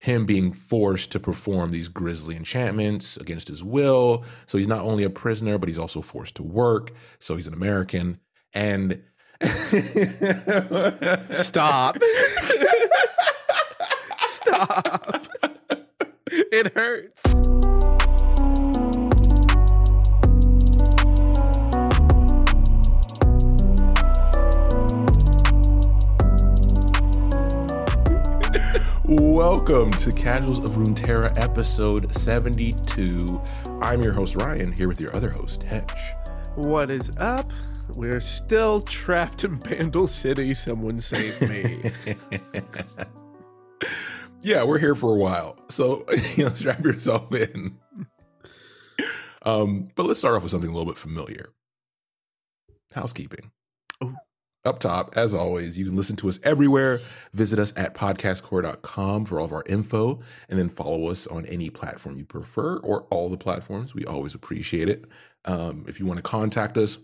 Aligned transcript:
him 0.00 0.24
being 0.26 0.52
forced 0.52 1.12
to 1.12 1.20
perform 1.20 1.70
these 1.70 1.88
grisly 1.88 2.34
enchantments 2.34 3.16
against 3.18 3.48
his 3.48 3.62
will. 3.62 4.24
So 4.46 4.58
he's 4.58 4.66
not 4.66 4.80
only 4.80 5.04
a 5.04 5.10
prisoner, 5.10 5.58
but 5.58 5.68
he's 5.68 5.78
also 5.78 6.00
forced 6.00 6.36
to 6.36 6.42
work. 6.42 6.90
So 7.18 7.36
he's 7.36 7.46
an 7.46 7.54
American. 7.54 8.18
And 8.52 9.02
Stop. 11.34 11.98
Stop. 14.24 15.26
It 16.30 16.72
hurts. 16.74 17.22
Welcome 29.10 29.90
to 29.90 30.12
Casuals 30.12 30.58
of 30.58 30.76
Runeterra 30.76 31.36
episode 31.36 32.14
72. 32.14 33.42
I'm 33.80 34.02
your 34.02 34.12
host, 34.12 34.36
Ryan, 34.36 34.72
here 34.76 34.86
with 34.86 35.00
your 35.00 35.14
other 35.16 35.30
host, 35.30 35.64
Hetch. 35.64 36.12
What 36.54 36.92
is 36.92 37.10
up? 37.18 37.52
We're 37.96 38.20
still 38.20 38.80
trapped 38.80 39.42
in 39.42 39.58
Bandle 39.58 40.06
City. 40.06 40.54
Someone 40.54 41.00
save 41.00 41.40
me. 41.40 41.90
yeah, 44.42 44.62
we're 44.62 44.78
here 44.78 44.94
for 44.94 45.12
a 45.12 45.18
while. 45.18 45.58
So, 45.70 46.04
you 46.36 46.44
know, 46.44 46.54
strap 46.54 46.84
yourself 46.84 47.34
in. 47.34 47.78
Um, 49.42 49.88
but 49.96 50.06
let's 50.06 50.20
start 50.20 50.36
off 50.36 50.42
with 50.42 50.52
something 50.52 50.70
a 50.70 50.72
little 50.72 50.86
bit 50.86 50.98
familiar. 50.98 51.50
Housekeeping. 52.94 53.50
Up 54.62 54.78
top, 54.78 55.16
as 55.16 55.32
always, 55.32 55.78
you 55.78 55.86
can 55.86 55.96
listen 55.96 56.16
to 56.16 56.28
us 56.28 56.38
everywhere. 56.42 56.98
Visit 57.32 57.58
us 57.58 57.72
at 57.76 57.94
podcastcore.com 57.94 59.24
for 59.24 59.38
all 59.38 59.46
of 59.46 59.52
our 59.54 59.64
info, 59.66 60.20
and 60.50 60.58
then 60.58 60.68
follow 60.68 61.08
us 61.08 61.26
on 61.26 61.46
any 61.46 61.70
platform 61.70 62.18
you 62.18 62.26
prefer 62.26 62.76
or 62.78 63.04
all 63.04 63.30
the 63.30 63.38
platforms. 63.38 63.94
We 63.94 64.04
always 64.04 64.34
appreciate 64.34 64.90
it. 64.90 65.06
Um, 65.46 65.86
if 65.88 65.98
you 65.98 66.04
want 66.04 66.18
to 66.18 66.22
contact 66.22 66.76
us, 66.76 66.98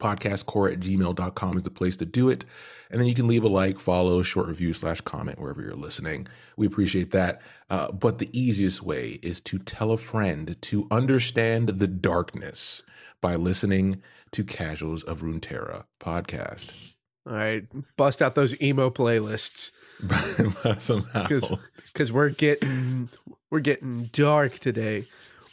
podcastcore 0.00 0.72
at 0.72 0.80
gmail.com 0.80 1.56
is 1.56 1.62
the 1.62 1.70
place 1.70 1.96
to 1.98 2.04
do 2.04 2.28
it. 2.28 2.44
And 2.90 3.00
then 3.00 3.06
you 3.06 3.14
can 3.14 3.28
leave 3.28 3.44
a 3.44 3.48
like, 3.48 3.78
follow, 3.78 4.22
short 4.22 4.48
review, 4.48 4.72
slash 4.72 5.00
comment 5.00 5.40
wherever 5.40 5.60
you're 5.60 5.74
listening. 5.74 6.26
We 6.56 6.66
appreciate 6.66 7.10
that. 7.12 7.40
Uh, 7.70 7.92
but 7.92 8.18
the 8.18 8.30
easiest 8.32 8.82
way 8.82 9.20
is 9.22 9.40
to 9.42 9.58
tell 9.58 9.92
a 9.92 9.98
friend 9.98 10.56
to 10.62 10.88
understand 10.90 11.68
the 11.68 11.88
darkness 11.88 12.82
by 13.20 13.36
listening 13.36 14.02
to 14.32 14.44
Casuals 14.44 15.02
of 15.02 15.22
Runeterra 15.22 15.84
podcast. 16.00 16.94
All 17.26 17.34
right, 17.34 17.64
bust 17.96 18.22
out 18.22 18.34
those 18.34 18.60
emo 18.62 18.88
playlists 18.90 19.70
Somehow. 20.80 21.26
because 21.92 22.10
we're 22.12 22.30
getting 22.30 23.08
we're 23.50 23.60
getting 23.60 24.04
dark 24.12 24.58
today. 24.58 25.04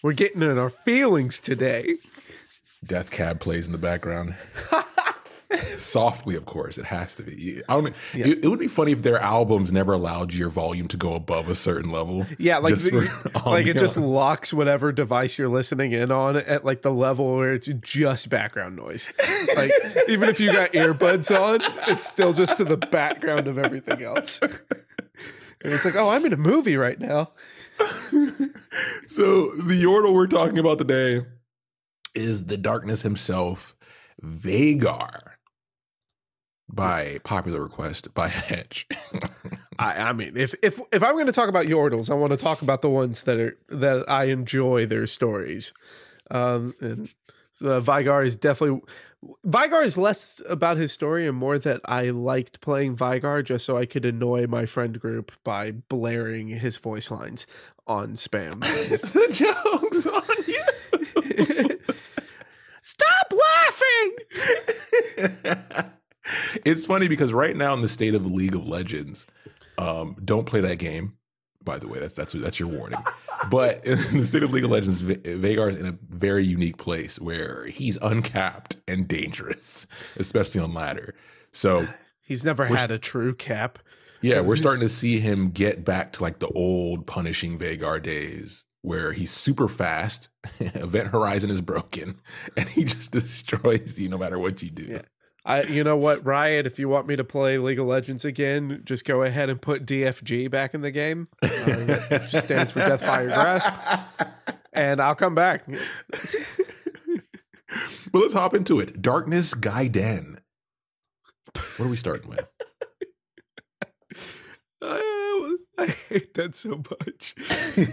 We're 0.01 0.13
getting 0.13 0.41
in 0.41 0.57
our 0.57 0.69
feelings 0.69 1.39
today. 1.39 1.95
Death 2.85 3.09
Cab 3.11 3.39
plays 3.39 3.65
in 3.65 3.71
the 3.71 3.77
background. 3.77 4.35
Softly, 5.77 6.35
of 6.35 6.45
course, 6.45 6.77
it 6.77 6.85
has 6.85 7.15
to 7.15 7.23
be. 7.23 7.61
I 7.69 7.73
don't. 7.79 7.95
Yeah. 8.13 8.27
It, 8.27 8.45
it 8.45 8.47
would 8.47 8.59
be 8.59 8.67
funny 8.67 8.91
if 8.93 9.03
their 9.03 9.19
albums 9.19 9.71
never 9.71 9.93
allowed 9.93 10.33
your 10.33 10.49
volume 10.49 10.87
to 10.89 10.97
go 10.97 11.13
above 11.13 11.49
a 11.49 11.55
certain 11.55 11.91
level. 11.91 12.25
Yeah, 12.39 12.57
like 12.57 12.75
the- 12.75 13.41
like 13.45 13.67
it 13.67 13.73
just 13.77 13.95
locks 13.97 14.51
whatever 14.53 14.91
device 14.91 15.37
you're 15.37 15.49
listening 15.49 15.91
in 15.91 16.11
on 16.11 16.35
at 16.35 16.65
like 16.65 16.81
the 16.81 16.91
level 16.91 17.37
where 17.37 17.53
it's 17.53 17.67
just 17.67 18.29
background 18.29 18.75
noise. 18.75 19.11
Like 19.55 19.71
even 20.09 20.27
if 20.27 20.39
you 20.39 20.51
got 20.51 20.71
earbuds 20.73 21.29
on, 21.33 21.59
it's 21.87 22.09
still 22.09 22.33
just 22.33 22.57
to 22.57 22.65
the 22.65 22.75
background 22.77 23.47
of 23.47 23.57
everything 23.57 24.01
else. 24.01 24.39
And 24.41 24.51
it's 25.63 25.85
like, 25.85 25.95
oh, 25.95 26.09
I'm 26.09 26.25
in 26.25 26.33
a 26.33 26.37
movie 26.37 26.75
right 26.77 26.99
now. 26.99 27.31
So 29.07 29.51
the 29.55 29.81
Yordle 29.81 30.13
we're 30.13 30.27
talking 30.27 30.57
about 30.57 30.77
today 30.77 31.21
is 32.13 32.45
the 32.45 32.57
darkness 32.57 33.03
himself, 33.03 33.75
Vagar. 34.23 35.34
By 36.67 37.19
popular 37.23 37.61
request 37.61 38.13
by 38.13 38.27
Hedge. 38.29 38.87
I, 39.79 40.09
I 40.09 40.13
mean, 40.13 40.35
if 40.35 40.55
if 40.61 40.79
if 40.91 41.03
I'm 41.03 41.13
going 41.13 41.27
to 41.27 41.31
talk 41.31 41.49
about 41.49 41.67
Yordles, 41.67 42.09
I 42.09 42.15
want 42.15 42.31
to 42.31 42.37
talk 42.37 42.61
about 42.61 42.81
the 42.81 42.89
ones 42.89 43.21
that 43.21 43.39
are 43.39 43.57
that 43.69 44.09
I 44.09 44.25
enjoy 44.25 44.85
their 44.85 45.07
stories. 45.07 45.73
Um, 46.31 46.73
and 46.81 47.13
so 47.51 47.79
Vigar 47.79 48.23
is 48.23 48.35
definitely 48.35 48.81
Vigar 49.43 49.81
is 49.81 49.97
less 49.97 50.41
about 50.49 50.77
his 50.77 50.91
story 50.91 51.27
and 51.27 51.37
more 51.37 51.57
that 51.57 51.81
I 51.85 52.09
liked 52.09 52.61
playing 52.61 52.95
Vigar 52.95 53.41
just 53.41 53.65
so 53.65 53.77
I 53.77 53.85
could 53.85 54.05
annoy 54.05 54.47
my 54.47 54.65
friend 54.65 54.99
group 54.99 55.31
by 55.43 55.71
blaring 55.71 56.47
his 56.49 56.77
voice 56.77 57.09
lines 57.09 57.47
on 57.87 58.13
spam. 58.13 58.59
the 59.13 59.27
joke's 59.31 60.05
on 60.05 60.23
you. 60.47 60.63
Stop 62.81 63.33
laughing! 65.53 65.95
it's 66.65 66.85
funny 66.85 67.07
because 67.07 67.33
right 67.33 67.55
now 67.55 67.73
in 67.73 67.81
the 67.81 67.87
state 67.89 68.15
of 68.15 68.25
League 68.25 68.55
of 68.55 68.67
Legends, 68.67 69.25
um, 69.77 70.15
don't 70.23 70.45
play 70.45 70.61
that 70.61 70.77
game. 70.77 71.17
By 71.63 71.79
the 71.79 71.87
way, 71.87 71.99
that's 71.99 72.13
that's 72.15 72.33
that's 72.33 72.59
your 72.59 72.69
warning. 72.69 72.99
But 73.49 73.85
in 73.85 73.97
the 74.19 74.25
state 74.25 74.43
of 74.43 74.53
League 74.53 74.63
of 74.63 74.71
Legends, 74.71 75.01
Va- 75.01 75.17
Vagar 75.17 75.69
is 75.69 75.77
in 75.77 75.85
a 75.85 75.97
very 76.07 76.45
unique 76.45 76.77
place 76.77 77.19
where 77.19 77.65
he's 77.65 77.97
uncapped 78.01 78.77
and 78.87 79.09
dangerous, 79.09 79.85
especially 80.15 80.61
on 80.61 80.73
ladder. 80.73 81.13
So 81.51 81.85
He's 82.21 82.45
never 82.45 82.65
had 82.65 82.91
a 82.91 82.97
true 82.97 83.35
cap. 83.35 83.77
yeah, 84.21 84.39
we're 84.39 84.55
starting 84.55 84.79
to 84.81 84.89
see 84.89 85.19
him 85.19 85.51
get 85.51 85.83
back 85.83 86.13
to 86.13 86.23
like 86.23 86.39
the 86.39 86.47
old 86.47 87.05
punishing 87.05 87.59
Vagar 87.59 88.01
days 88.01 88.63
where 88.81 89.11
he's 89.11 89.31
super 89.31 89.67
fast, 89.67 90.29
event 90.59 91.09
horizon 91.09 91.51
is 91.51 91.59
broken, 91.61 92.19
and 92.55 92.69
he 92.69 92.83
just 92.85 93.11
destroys 93.11 93.99
you 93.99 94.07
no 94.07 94.17
matter 94.17 94.39
what 94.39 94.63
you 94.63 94.69
do. 94.71 94.83
Yeah. 94.83 95.01
I, 95.45 95.61
you 95.63 95.83
know 95.83 95.95
what, 95.95 96.25
Riot? 96.25 96.65
If 96.65 96.79
you 96.79 96.89
want 96.89 97.05
me 97.05 97.15
to 97.15 97.23
play 97.23 97.59
League 97.59 97.79
of 97.79 97.85
Legends 97.85 98.25
again, 98.25 98.81
just 98.83 99.05
go 99.05 99.21
ahead 99.21 99.49
and 99.49 99.61
put 99.61 99.85
DFG 99.85 100.49
back 100.49 100.73
in 100.73 100.81
the 100.81 100.89
game. 100.89 101.27
Uh, 101.43 102.19
stands 102.19 102.71
for 102.71 102.79
Death 102.79 103.01
Fire 103.01 103.27
Grasp, 103.27 103.71
and 104.73 104.99
I'll 104.99 105.13
come 105.13 105.35
back. 105.35 105.65
But 108.11 108.21
let's 108.21 108.33
hop 108.33 108.53
into 108.53 108.79
it. 108.79 109.01
Darkness 109.01 109.53
Gaiden. 109.53 110.37
What 111.77 111.85
are 111.85 111.89
we 111.89 111.95
starting 111.95 112.29
with? 112.29 112.49
I, 114.81 115.55
I 115.77 115.85
hate 115.87 116.33
that 116.35 116.55
so 116.55 116.81
much. 116.89 117.35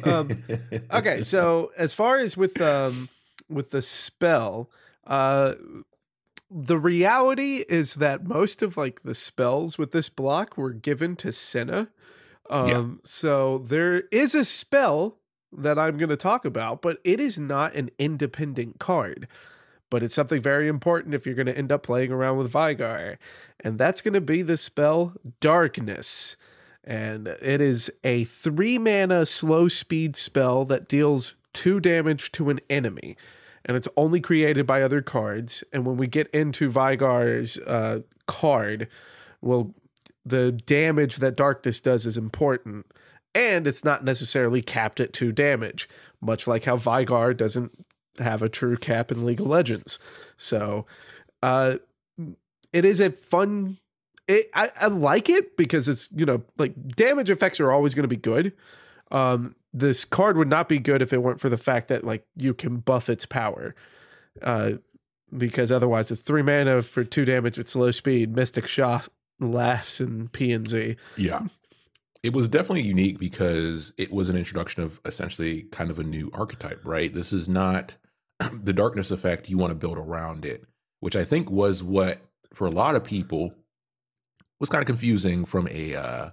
Um, 0.07 0.31
okay, 0.93 1.23
so 1.23 1.71
as 1.77 1.93
far 1.93 2.19
as 2.19 2.37
with 2.37 2.61
um 2.61 3.09
with 3.49 3.71
the 3.71 3.83
spell, 3.83 4.71
uh 5.07 5.55
the 6.55 6.79
reality 6.79 7.65
is 7.69 7.95
that 7.95 8.27
most 8.27 8.63
of 8.63 8.77
like 8.77 9.03
the 9.03 9.15
spells 9.15 9.79
with 9.79 9.93
this 9.93 10.09
block 10.09 10.57
were 10.57 10.73
given 10.73 11.17
to 11.17 11.33
Senna. 11.33 11.89
Um 12.51 12.69
Yeah. 12.69 12.85
so 13.05 13.59
there 13.59 14.01
is 14.11 14.35
a 14.35 14.45
spell 14.45 15.19
that 15.53 15.79
I'm 15.79 15.99
going 15.99 16.09
to 16.09 16.17
talk 16.17 16.45
about, 16.45 16.81
but 16.81 16.99
it 17.05 17.21
is 17.21 17.39
not 17.39 17.75
an 17.75 17.91
independent 17.99 18.79
card. 18.79 19.29
But 19.91 20.03
it's 20.03 20.15
something 20.15 20.41
very 20.41 20.67
important 20.69 21.15
if 21.15 21.27
you're 21.27 21.35
going 21.35 21.47
to 21.47 21.57
end 21.57 21.71
up 21.71 21.83
playing 21.83 22.11
around 22.11 22.39
with 22.39 22.51
Vigar. 22.51 23.19
And 23.61 23.79
that's 23.79 24.01
going 24.01 24.15
to 24.15 24.23
be 24.23 24.41
the 24.41 24.57
spell 24.57 25.13
Darkness 25.41 26.37
and 26.85 27.29
it 27.29 27.61
is 27.61 27.93
a 28.03 28.25
three 28.25 28.79
mana 28.79 29.25
slow 29.27 29.69
speed 29.69 30.17
spell 30.17 30.65
that 30.65 30.89
deals 30.89 31.37
two 31.53 31.81
damage 31.81 32.33
to 32.33 32.51
an 32.51 32.61
enemy. 32.69 33.17
And 33.65 33.77
it's 33.77 33.89
only 33.97 34.21
created 34.21 34.67
by 34.67 34.83
other 34.83 35.03
cards. 35.03 35.63
And 35.73 35.87
when 35.87 35.97
we 35.97 36.07
get 36.07 36.29
into 36.31 36.71
Vigar's 36.71 37.59
uh, 37.59 38.01
card, 38.27 38.89
well, 39.41 39.75
the 40.25 40.53
damage 40.53 41.17
that 41.17 41.37
Darkness 41.37 41.81
does 41.81 42.07
is 42.07 42.17
important. 42.17 42.87
And 43.35 43.67
it's 43.67 43.85
not 43.85 44.05
necessarily 44.05 44.63
capped 44.63 45.01
at 45.01 45.13
two 45.13 45.33
damage, 45.33 45.89
much 46.21 46.47
like 46.47 46.65
how 46.65 46.77
Vigar 46.77 47.33
doesn't 47.33 47.85
have 48.19 48.43
a 48.43 48.49
true 48.49 48.77
cap 48.77 49.11
in 49.11 49.25
League 49.25 49.41
of 49.41 49.47
Legends. 49.47 49.99
So, 50.37 50.87
uh, 51.43 51.77
it 52.73 52.85
is 52.85 53.01
a 53.01 53.11
fun 53.11 53.79
it, 54.29 54.49
I, 54.55 54.71
I 54.81 54.87
like 54.87 55.29
it 55.29 55.57
because 55.57 55.89
it's 55.89 56.09
you 56.13 56.25
know 56.25 56.43
like 56.59 56.75
damage 56.95 57.31
effects 57.31 57.61
are 57.61 57.73
always 57.73 57.95
going 57.95 58.05
to 58.05 58.09
be 58.09 58.17
good 58.17 58.53
um 59.11 59.55
this 59.73 60.05
card 60.05 60.37
would 60.37 60.49
not 60.49 60.69
be 60.69 60.79
good 60.79 61.03
if 61.03 61.13
it 61.13 61.23
weren't 61.23 61.41
for 61.41 61.49
the 61.49 61.57
fact 61.59 61.89
that 61.89 62.05
like 62.05 62.27
you 62.37 62.55
can 62.55 62.77
buff 62.79 63.09
its 63.09 63.27
power 63.27 63.75
uh 64.43 64.73
because 65.37 65.73
otherwise 65.73 66.11
it's 66.11 66.21
three 66.21 66.43
mana 66.43 66.83
for 66.83 67.05
two 67.05 67.25
damage 67.25 67.57
with 67.59 67.69
slow 67.69 67.91
speed 67.91 68.35
mystic 68.35 68.67
shot 68.67 69.09
laughs 69.41 70.01
and 70.01 70.33
p 70.33 70.53
and 70.53 70.69
z 70.69 70.97
Yeah. 71.17 71.43
It 72.23 72.33
was 72.35 72.47
definitely 72.47 72.83
unique 72.83 73.19
because 73.19 73.93
it 73.99 74.13
was 74.13 74.29
an 74.29 74.37
introduction 74.37 74.85
of 74.85 75.01
essentially 75.05 75.63
kind 75.73 75.91
of 75.91 75.99
a 75.99 76.05
new 76.05 76.31
archetype, 76.33 76.81
right? 76.85 77.13
This 77.13 77.33
is 77.33 77.49
not 77.49 77.97
the 78.63 78.73
darkness 78.73 79.11
effect 79.11 79.51
you 79.51 79.59
want 79.59 79.73
to 79.73 79.75
build 79.75 79.99
around 79.99 80.45
it, 80.45 80.65
which 81.01 81.17
I 81.17 81.25
think 81.25 81.51
was 81.51 81.83
what 81.83 82.21
for 82.55 82.69
a 82.69 82.71
lot 82.71 82.95
of 82.95 83.03
people 83.03 83.55
was 84.61 84.71
kind 84.71 84.81
of 84.81 84.87
confusing 84.87 85.45
from 85.45 85.67
a 85.73 85.97
uh, 85.97 86.31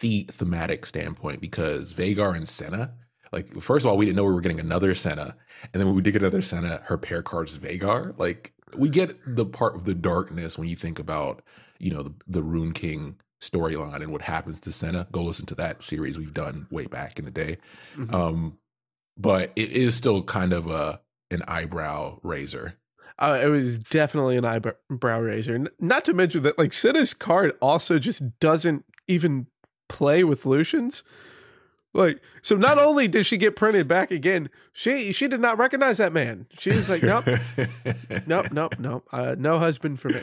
the 0.00 0.26
thematic 0.30 0.86
standpoint 0.86 1.40
because 1.40 1.92
Veigar 1.92 2.36
and 2.36 2.48
Senna, 2.48 2.94
like 3.32 3.60
first 3.60 3.84
of 3.84 3.90
all, 3.90 3.96
we 3.96 4.06
didn't 4.06 4.16
know 4.16 4.24
we 4.24 4.32
were 4.32 4.40
getting 4.40 4.60
another 4.60 4.94
Senna, 4.94 5.36
and 5.72 5.80
then 5.80 5.86
when 5.86 5.96
we 5.96 6.02
did 6.02 6.12
get 6.12 6.22
another 6.22 6.42
Senna, 6.42 6.82
her 6.86 6.98
pair 6.98 7.22
card's 7.22 7.58
Veigar. 7.58 8.18
Like 8.18 8.52
we 8.76 8.88
get 8.88 9.16
the 9.26 9.44
part 9.44 9.74
of 9.74 9.84
the 9.84 9.94
darkness 9.94 10.58
when 10.58 10.68
you 10.68 10.76
think 10.76 10.98
about 10.98 11.42
you 11.78 11.90
know 11.90 12.02
the, 12.02 12.14
the 12.26 12.42
Ruined 12.42 12.74
King 12.74 13.16
storyline 13.40 14.02
and 14.02 14.12
what 14.12 14.22
happens 14.22 14.60
to 14.60 14.72
Senna. 14.72 15.06
Go 15.12 15.22
listen 15.22 15.46
to 15.46 15.54
that 15.56 15.82
series 15.82 16.18
we've 16.18 16.34
done 16.34 16.66
way 16.70 16.86
back 16.86 17.18
in 17.18 17.24
the 17.24 17.30
day. 17.30 17.58
Mm-hmm. 17.96 18.14
Um, 18.14 18.58
but 19.16 19.52
it 19.56 19.70
is 19.70 19.94
still 19.94 20.22
kind 20.22 20.52
of 20.52 20.66
a 20.66 21.00
an 21.30 21.42
eyebrow 21.46 22.18
raiser. 22.22 22.76
Uh, 23.18 23.38
it 23.42 23.48
was 23.48 23.78
definitely 23.78 24.36
an 24.36 24.44
eyebrow 24.44 25.20
raiser. 25.20 25.66
Not 25.78 26.04
to 26.06 26.14
mention 26.14 26.42
that 26.44 26.58
like 26.58 26.72
Senna's 26.72 27.12
card 27.12 27.52
also 27.60 27.98
just 27.98 28.40
doesn't 28.40 28.84
even 29.06 29.46
play 29.90 30.24
with 30.24 30.46
Lucian's. 30.46 31.02
Like, 31.92 32.20
so 32.40 32.54
not 32.54 32.78
only 32.78 33.08
did 33.08 33.26
she 33.26 33.36
get 33.36 33.56
printed 33.56 33.88
back 33.88 34.12
again, 34.12 34.48
she 34.72 35.10
she 35.10 35.26
did 35.26 35.40
not 35.40 35.58
recognize 35.58 35.98
that 35.98 36.12
man. 36.12 36.46
She 36.56 36.70
was 36.70 36.88
like, 36.88 37.02
nope, 37.02 37.24
nope, 38.26 38.52
nope, 38.52 38.76
nope, 38.78 39.08
uh, 39.12 39.34
no 39.36 39.58
husband 39.58 39.98
for 39.98 40.08
me. 40.08 40.22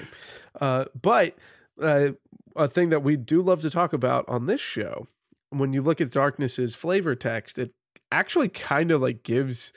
Uh, 0.61 0.85
but 0.99 1.35
uh, 1.81 2.11
a 2.55 2.69
thing 2.69 2.89
that 2.89 3.03
we 3.03 3.17
do 3.17 3.41
love 3.41 3.61
to 3.63 3.69
talk 3.69 3.91
about 3.91 4.23
on 4.29 4.45
this 4.45 4.61
show, 4.61 5.07
when 5.49 5.73
you 5.73 5.81
look 5.81 5.99
at 5.99 6.11
Darkness's 6.11 6.73
flavor 6.73 7.15
text, 7.15 7.59
it 7.59 7.73
actually 8.13 8.47
kind 8.47 8.89
of 8.89 9.01
like 9.01 9.23
gives 9.23 9.73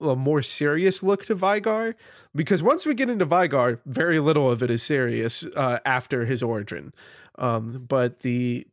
a 0.00 0.14
more 0.14 0.42
serious 0.42 1.02
look 1.02 1.24
to 1.26 1.34
Veigar 1.34 1.94
because 2.32 2.62
once 2.62 2.86
we 2.86 2.94
get 2.94 3.10
into 3.10 3.26
Veigar, 3.26 3.80
very 3.84 4.20
little 4.20 4.48
of 4.48 4.62
it 4.62 4.70
is 4.70 4.84
serious 4.84 5.44
uh, 5.56 5.80
after 5.84 6.24
his 6.24 6.42
origin. 6.42 6.92
Um, 7.36 7.84
but 7.88 8.20
the 8.20 8.66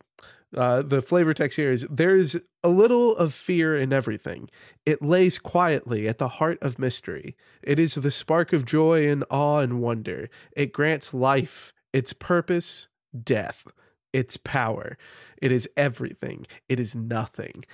uh, 0.55 0.81
the 0.81 1.01
flavor 1.01 1.33
text 1.33 1.57
here 1.57 1.71
is 1.71 1.85
there's 1.89 2.37
a 2.63 2.69
little 2.69 3.15
of 3.17 3.33
fear 3.33 3.77
in 3.77 3.91
everything. 3.93 4.49
It 4.85 5.01
lays 5.01 5.37
quietly 5.37 6.07
at 6.07 6.17
the 6.17 6.27
heart 6.27 6.57
of 6.61 6.79
mystery. 6.79 7.35
It 7.61 7.79
is 7.79 7.95
the 7.95 8.11
spark 8.11 8.53
of 8.53 8.65
joy 8.65 9.07
and 9.07 9.23
awe 9.29 9.59
and 9.59 9.81
wonder. 9.81 10.29
It 10.55 10.71
grants 10.71 11.13
life, 11.13 11.73
its 11.93 12.13
purpose, 12.13 12.87
death, 13.23 13.65
its 14.13 14.37
power. 14.37 14.97
It 15.41 15.51
is 15.51 15.69
everything. 15.75 16.47
It 16.69 16.79
is 16.79 16.95
nothing. 16.95 17.65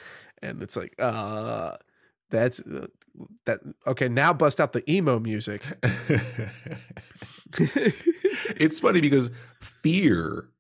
And 0.42 0.62
it's 0.64 0.76
like, 0.76 0.96
uh, 1.00 1.78
that's 2.30 2.60
uh, 2.62 2.88
that. 3.46 3.60
Okay, 3.86 4.08
now 4.08 4.34
bust 4.34 4.60
out 4.60 4.74
the 4.74 4.90
emo 4.92 5.20
music. 5.20 5.62
it's 8.58 8.80
funny 8.80 9.02
because 9.02 9.30
fear 9.60 10.51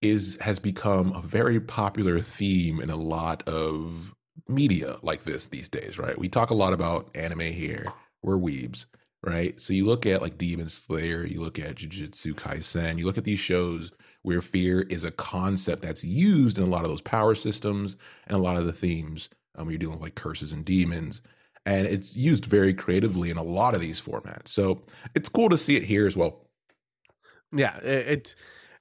is 0.00 0.36
has 0.40 0.58
become 0.58 1.12
a 1.12 1.20
very 1.20 1.60
popular 1.60 2.20
theme 2.20 2.80
in 2.80 2.90
a 2.90 2.96
lot 2.96 3.46
of 3.48 4.14
media 4.48 4.96
like 5.02 5.24
this 5.24 5.46
these 5.46 5.68
days, 5.68 5.98
right? 5.98 6.18
We 6.18 6.28
talk 6.28 6.50
a 6.50 6.54
lot 6.54 6.72
about 6.72 7.10
anime 7.14 7.40
here. 7.40 7.92
We're 8.22 8.38
weebs, 8.38 8.86
right? 9.22 9.60
So 9.60 9.72
you 9.72 9.86
look 9.86 10.06
at 10.06 10.22
like 10.22 10.38
Demon 10.38 10.68
Slayer, 10.68 11.26
you 11.26 11.40
look 11.40 11.58
at 11.58 11.76
Jujutsu 11.76 12.34
Kaisen, 12.34 12.98
you 12.98 13.06
look 13.06 13.18
at 13.18 13.24
these 13.24 13.38
shows 13.40 13.90
where 14.22 14.42
fear 14.42 14.82
is 14.82 15.04
a 15.04 15.10
concept 15.10 15.82
that's 15.82 16.04
used 16.04 16.58
in 16.58 16.64
a 16.64 16.68
lot 16.68 16.82
of 16.82 16.90
those 16.90 17.00
power 17.00 17.34
systems 17.34 17.96
and 18.26 18.36
a 18.36 18.42
lot 18.42 18.56
of 18.56 18.66
the 18.66 18.72
themes. 18.72 19.28
Um, 19.56 19.70
you're 19.70 19.78
dealing 19.78 19.96
with 19.96 20.02
like 20.02 20.14
curses 20.14 20.52
and 20.52 20.64
demons, 20.64 21.20
and 21.66 21.86
it's 21.86 22.16
used 22.16 22.44
very 22.44 22.74
creatively 22.74 23.30
in 23.30 23.36
a 23.36 23.42
lot 23.42 23.74
of 23.74 23.80
these 23.80 24.00
formats. 24.00 24.48
So 24.48 24.82
it's 25.14 25.28
cool 25.28 25.48
to 25.48 25.58
see 25.58 25.76
it 25.76 25.84
here 25.84 26.06
as 26.06 26.16
well. 26.16 26.44
Yeah, 27.52 27.76
it's 27.78 28.36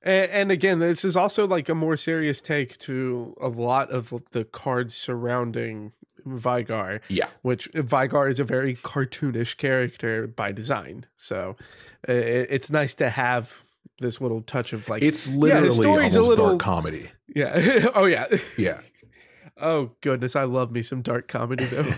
and, 0.07 0.31
and 0.31 0.51
again, 0.51 0.80
this 0.80 1.04
is 1.04 1.18
also 1.18 1.45
like 1.45 1.68
a 1.68 1.75
more 1.75 1.98
serious 1.98 2.39
take 2.39 2.77
to 2.80 3.36
a 3.42 3.50
lot 3.50 3.92
of 3.92 4.13
the 4.31 4.45
cards 4.45 4.95
surrounding 4.95 5.92
Vigar. 6.25 7.01
Yeah. 7.09 7.27
Which 7.42 7.68
Vigar 7.74 8.27
is 8.27 8.39
a 8.39 8.44
very 8.44 8.75
cartoonish 8.75 9.57
character 9.57 10.25
by 10.25 10.54
design. 10.54 11.06
So 11.15 11.57
it, 12.07 12.48
it's 12.50 12.71
nice 12.71 12.94
to 12.95 13.09
have 13.09 13.65
this 14.00 14.21
little 14.21 14.42
touch 14.42 14.74
of 14.74 14.88
like 14.88 15.01
it's 15.01 15.27
literally 15.27 15.86
yeah, 15.86 15.92
almost 15.92 16.15
a 16.15 16.21
little 16.21 16.48
dark 16.50 16.59
comedy. 16.59 17.12
Yeah. 17.27 17.89
oh 17.95 18.06
yeah. 18.06 18.27
Yeah. 18.57 18.80
oh 19.57 19.92
goodness, 20.01 20.36
I 20.36 20.44
love 20.44 20.71
me 20.71 20.83
some 20.83 21.01
dark 21.01 21.27
comedy 21.27 21.65
though. 21.65 21.92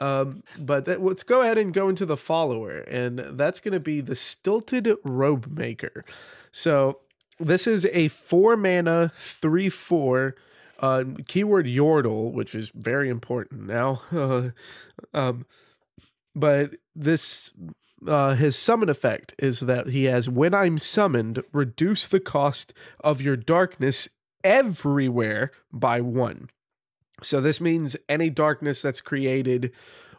um, 0.00 0.42
but 0.58 0.86
that, 0.86 1.02
let's 1.02 1.22
go 1.22 1.42
ahead 1.42 1.58
and 1.58 1.74
go 1.74 1.90
into 1.90 2.06
the 2.06 2.16
follower, 2.16 2.78
and 2.78 3.18
that's 3.18 3.60
going 3.60 3.72
to 3.72 3.80
be 3.80 4.00
the 4.00 4.16
Stilted 4.16 4.88
Robe 5.04 5.46
Maker. 5.46 6.04
So 6.52 7.00
this 7.38 7.66
is 7.66 7.86
a 7.92 8.08
four 8.08 8.56
mana, 8.56 9.12
three, 9.14 9.68
four. 9.68 10.34
Uh, 10.80 11.04
keyword 11.28 11.66
Yordle, 11.66 12.32
which 12.32 12.54
is 12.54 12.70
very 12.74 13.08
important 13.08 13.66
now. 13.66 14.02
um, 15.14 15.46
but 16.34 16.74
this 16.94 17.52
uh, 18.06 18.34
his 18.34 18.56
summon 18.56 18.88
effect 18.88 19.34
is 19.38 19.60
that 19.60 19.88
he 19.88 20.04
has 20.04 20.28
when 20.28 20.52
I'm 20.52 20.78
summoned, 20.78 21.42
reduce 21.52 22.06
the 22.06 22.20
cost 22.20 22.74
of 23.00 23.22
your 23.22 23.36
darkness 23.36 24.08
everywhere 24.42 25.50
by 25.72 26.00
one. 26.00 26.50
So 27.22 27.40
this 27.40 27.60
means 27.60 27.96
any 28.08 28.28
darkness 28.28 28.82
that's 28.82 29.00
created 29.00 29.72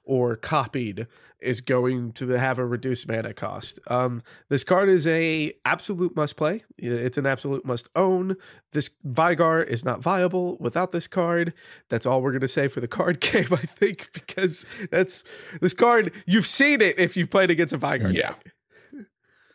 or 0.05 0.35
copied 0.35 1.07
is 1.39 1.61
going 1.61 2.11
to 2.13 2.27
have 2.29 2.57
a 2.57 2.65
reduced 2.65 3.07
mana 3.07 3.33
cost. 3.33 3.79
Um, 3.87 4.23
this 4.49 4.63
card 4.63 4.89
is 4.89 5.05
a 5.05 5.53
absolute 5.63 6.15
must 6.15 6.35
play. 6.37 6.63
It's 6.77 7.17
an 7.17 7.25
absolute 7.25 7.65
must 7.65 7.89
own. 7.95 8.35
This 8.71 8.89
Veigar 9.05 9.65
is 9.65 9.85
not 9.85 10.01
viable 10.01 10.57
without 10.59 10.91
this 10.91 11.07
card. 11.07 11.53
That's 11.89 12.05
all 12.05 12.21
we're 12.21 12.31
gonna 12.31 12.47
say 12.47 12.67
for 12.67 12.81
the 12.81 12.87
card 12.87 13.19
game, 13.19 13.47
I 13.51 13.57
think, 13.57 14.11
because 14.13 14.65
that's 14.91 15.23
this 15.61 15.73
card. 15.73 16.11
You've 16.25 16.47
seen 16.47 16.81
it 16.81 16.97
if 16.97 17.15
you've 17.15 17.29
played 17.29 17.51
against 17.51 17.73
a 17.73 17.77
Veigar. 17.77 18.13
Yeah, 18.13 18.29
deck. 18.29 18.53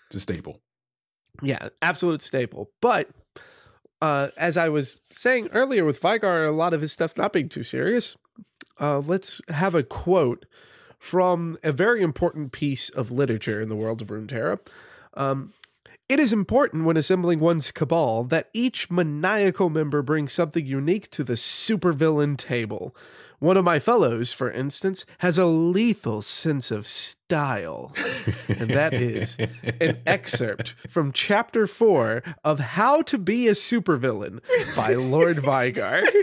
it's 0.07 0.17
a 0.17 0.21
staple. 0.21 0.61
Yeah, 1.43 1.69
absolute 1.81 2.23
staple. 2.23 2.71
But 2.81 3.09
uh, 4.03 4.29
as 4.37 4.57
I 4.57 4.69
was 4.69 4.97
saying 5.13 5.49
earlier 5.53 5.85
with 5.85 6.01
Veigar, 6.01 6.47
a 6.47 6.53
lot 6.53 6.75
of 6.75 6.81
his 6.81 6.93
stuff 6.93 7.17
not 7.17 7.33
being 7.33 7.49
too 7.49 7.63
serious. 7.63 8.17
Uh, 8.81 8.99
let's 9.01 9.41
have 9.49 9.75
a 9.75 9.83
quote 9.83 10.47
from 10.99 11.59
a 11.63 11.73
very 11.73 12.03
important 12.03 12.53
piece 12.53 12.89
of 12.89 13.11
literature 13.11 13.61
in 13.61 13.69
the 13.69 13.77
world 13.77 14.03
of 14.03 14.09
Runeterra. 14.09 14.59
Um, 15.15 15.53
it 16.09 16.19
is 16.19 16.33
important 16.33 16.85
when 16.85 16.97
assembling 16.97 17.39
one's 17.39 17.71
cabal 17.71 18.25
that 18.25 18.51
each 18.53 18.91
maniacal 18.91 19.71
member 19.71 20.03
brings 20.03 20.33
something 20.33 20.67
unique 20.67 21.09
to 21.11 21.23
the 21.23 21.35
supervillain 21.35 22.37
table. 22.37 22.97
One 23.39 23.57
of 23.57 23.65
my 23.65 23.79
fellows, 23.79 24.33
for 24.33 24.51
instance, 24.51 25.07
has 25.19 25.39
a 25.39 25.47
lethal 25.47 26.21
sense 26.21 26.71
of 26.71 26.87
style. 26.87 27.95
and 28.49 28.69
that 28.71 28.93
is 28.93 29.39
an 29.81 29.99
excerpt 30.07 30.75
from 30.89 31.13
chapter 31.13 31.67
four 31.67 32.23
of 32.45 32.59
How 32.59 33.03
to 33.03 33.17
Be 33.17 33.47
a 33.47 33.53
Supervillain 33.53 34.41
by 34.77 34.95
Lord 34.95 35.37
Veigar. 35.37 36.05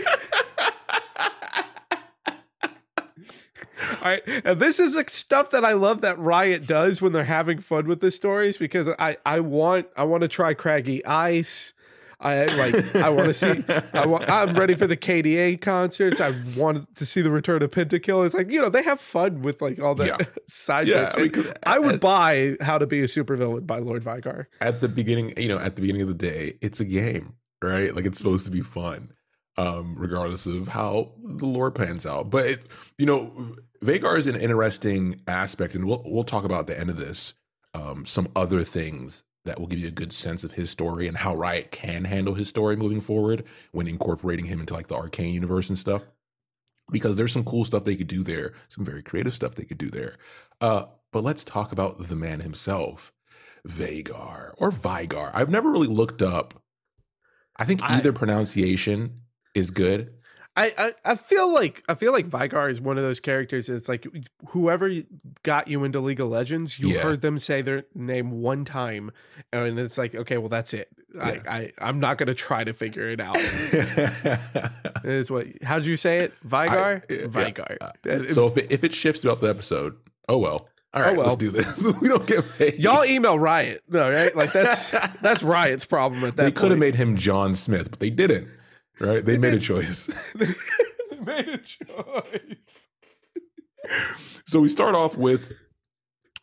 All 3.97 3.97
right. 4.10 4.42
And 4.44 4.60
this 4.60 4.78
is 4.80 4.94
like 4.94 5.10
stuff 5.10 5.50
that 5.50 5.64
I 5.64 5.72
love 5.72 6.00
that 6.02 6.18
Riot 6.18 6.66
does 6.66 7.00
when 7.00 7.12
they're 7.12 7.24
having 7.24 7.58
fun 7.58 7.86
with 7.86 8.00
the 8.00 8.10
stories 8.10 8.56
because 8.56 8.88
I, 8.98 9.16
I 9.24 9.40
want 9.40 9.88
I 9.96 10.04
want 10.04 10.22
to 10.22 10.28
try 10.28 10.54
Craggy 10.54 11.04
Ice. 11.04 11.74
I 12.20 12.46
like 12.46 12.96
I 12.96 13.10
want 13.10 13.26
to 13.26 13.34
see 13.34 13.62
I 13.94 14.04
want, 14.06 14.28
I'm 14.28 14.52
ready 14.54 14.74
for 14.74 14.88
the 14.88 14.96
KDA 14.96 15.60
concerts. 15.60 16.20
I 16.20 16.34
want 16.56 16.96
to 16.96 17.06
see 17.06 17.20
the 17.20 17.30
return 17.30 17.62
of 17.62 17.70
Pentakill. 17.70 18.26
It's 18.26 18.34
like, 18.34 18.50
you 18.50 18.60
know, 18.60 18.68
they 18.68 18.82
have 18.82 19.00
fun 19.00 19.42
with 19.42 19.62
like 19.62 19.80
all 19.80 19.94
the 19.94 20.06
yeah. 20.06 20.16
side 20.48 20.88
yeah, 20.88 21.04
bits. 21.04 21.14
I, 21.16 21.20
mean, 21.20 21.54
I 21.64 21.78
would 21.78 21.94
at, 21.96 22.00
buy 22.00 22.56
How 22.60 22.76
to 22.78 22.86
Be 22.86 23.00
a 23.00 23.04
Supervillain 23.04 23.66
by 23.66 23.78
Lord 23.78 24.02
Veigar. 24.02 24.46
At 24.60 24.80
the 24.80 24.88
beginning, 24.88 25.34
you 25.36 25.48
know, 25.48 25.58
at 25.58 25.76
the 25.76 25.82
beginning 25.82 26.02
of 26.02 26.08
the 26.08 26.14
day, 26.14 26.58
it's 26.60 26.80
a 26.80 26.84
game, 26.84 27.34
right? 27.62 27.94
Like 27.94 28.04
it's 28.04 28.18
supposed 28.18 28.46
to 28.46 28.52
be 28.52 28.62
fun. 28.62 29.12
Um, 29.56 29.96
regardless 29.98 30.46
of 30.46 30.68
how 30.68 31.14
the 31.20 31.44
lore 31.44 31.72
pans 31.72 32.06
out. 32.06 32.30
But 32.30 32.46
it, 32.46 32.66
you 32.96 33.06
know, 33.06 33.56
Vhagar 33.82 34.16
is 34.18 34.26
an 34.26 34.36
interesting 34.36 35.20
aspect, 35.26 35.74
and 35.74 35.86
we'll 35.86 36.02
we'll 36.04 36.24
talk 36.24 36.44
about 36.44 36.66
the 36.66 36.78
end 36.78 36.90
of 36.90 36.96
this. 36.96 37.34
Um, 37.74 38.06
some 38.06 38.28
other 38.34 38.64
things 38.64 39.22
that 39.44 39.58
will 39.58 39.66
give 39.66 39.78
you 39.78 39.88
a 39.88 39.92
good 39.92 40.12
sense 40.12 40.44
of 40.44 40.52
his 40.52 40.70
story 40.70 41.06
and 41.06 41.16
how 41.16 41.34
Riot 41.34 41.70
can 41.70 42.04
handle 42.04 42.34
his 42.34 42.48
story 42.48 42.76
moving 42.76 43.00
forward 43.00 43.44
when 43.72 43.86
incorporating 43.86 44.46
him 44.46 44.60
into 44.60 44.74
like 44.74 44.88
the 44.88 44.96
arcane 44.96 45.34
universe 45.34 45.68
and 45.68 45.78
stuff. 45.78 46.02
Because 46.90 47.16
there's 47.16 47.32
some 47.32 47.44
cool 47.44 47.64
stuff 47.64 47.84
they 47.84 47.96
could 47.96 48.08
do 48.08 48.22
there, 48.22 48.52
some 48.68 48.84
very 48.84 49.02
creative 49.02 49.34
stuff 49.34 49.54
they 49.54 49.64
could 49.64 49.78
do 49.78 49.90
there. 49.90 50.16
Uh, 50.60 50.84
but 51.12 51.22
let's 51.22 51.44
talk 51.44 51.72
about 51.72 52.08
the 52.08 52.16
man 52.16 52.40
himself, 52.40 53.12
Vagar 53.66 54.52
or 54.56 54.70
Vigar. 54.70 55.30
I've 55.34 55.50
never 55.50 55.70
really 55.70 55.86
looked 55.86 56.22
up. 56.22 56.62
I 57.56 57.64
think 57.64 57.82
either 57.82 58.10
I, 58.10 58.14
pronunciation 58.14 59.22
is 59.54 59.70
good. 59.70 60.14
I, 60.58 60.72
I, 60.76 60.92
I 61.12 61.14
feel 61.14 61.52
like 61.54 61.82
I 61.88 61.94
feel 61.94 62.12
like 62.12 62.28
Vygar 62.28 62.70
is 62.70 62.80
one 62.80 62.98
of 62.98 63.04
those 63.04 63.20
characters. 63.20 63.68
It's 63.68 63.88
like 63.88 64.06
whoever 64.48 64.90
got 65.42 65.68
you 65.68 65.84
into 65.84 66.00
League 66.00 66.20
of 66.20 66.28
Legends, 66.28 66.78
you 66.78 66.88
Yeah. 66.88 67.02
heard 67.02 67.20
them 67.20 67.38
say 67.38 67.62
their 67.62 67.84
name 67.94 68.30
one 68.42 68.64
time, 68.64 69.12
and 69.52 69.78
it's 69.78 69.96
like, 69.96 70.14
okay, 70.14 70.36
well 70.38 70.48
that's 70.48 70.74
it. 70.74 70.88
I, 71.20 71.40
I 71.48 71.72
I'm 71.80 72.00
not 72.00 72.18
gonna 72.18 72.34
try 72.34 72.64
to 72.64 72.72
figure 72.72 73.08
it 73.08 73.20
out. 73.20 73.36
Is 75.04 75.30
what? 75.30 75.46
How 75.62 75.76
did 75.78 75.86
you 75.86 75.96
say 75.96 76.18
it? 76.18 76.34
Vygar. 76.46 77.02
I- 77.80 77.92
yeah. 78.04 78.12
Uh, 78.14 78.32
so 78.32 78.46
if 78.48 78.56
it, 78.56 78.66
if 78.70 78.84
it 78.84 78.92
shifts 78.94 79.20
throughout 79.22 79.40
the 79.40 79.48
episode, 79.48 79.96
oh 80.28 80.38
well. 80.38 80.68
All 80.94 81.02
right, 81.02 81.14
well. 81.16 81.26
let's 81.26 81.36
do 81.36 81.50
this. 81.50 81.84
we 82.00 82.08
don't 82.08 82.26
get 82.26 82.44
paid. 82.56 82.78
y'all 82.78 83.04
email 83.04 83.38
Riot, 83.38 83.82
no, 83.90 84.08
right? 84.10 84.34
Like 84.34 84.52
that's 84.52 84.90
that's 85.20 85.42
Riot's 85.42 85.84
problem 85.84 86.24
at 86.24 86.36
that. 86.36 86.42
they 86.44 86.50
could 86.52 86.70
have 86.70 86.80
made 86.80 86.94
him 86.96 87.14
John 87.16 87.54
Smith, 87.54 87.90
but 87.90 88.00
they 88.00 88.08
didn't. 88.10 88.48
Right? 89.00 89.24
They 89.24 89.38
made 89.38 89.54
a 89.54 89.58
choice. 89.58 90.06
they 90.34 90.54
made 91.20 91.48
a 91.48 91.58
choice. 91.58 92.88
So 94.44 94.60
we 94.60 94.68
start 94.68 94.94
off 94.94 95.16
with 95.16 95.52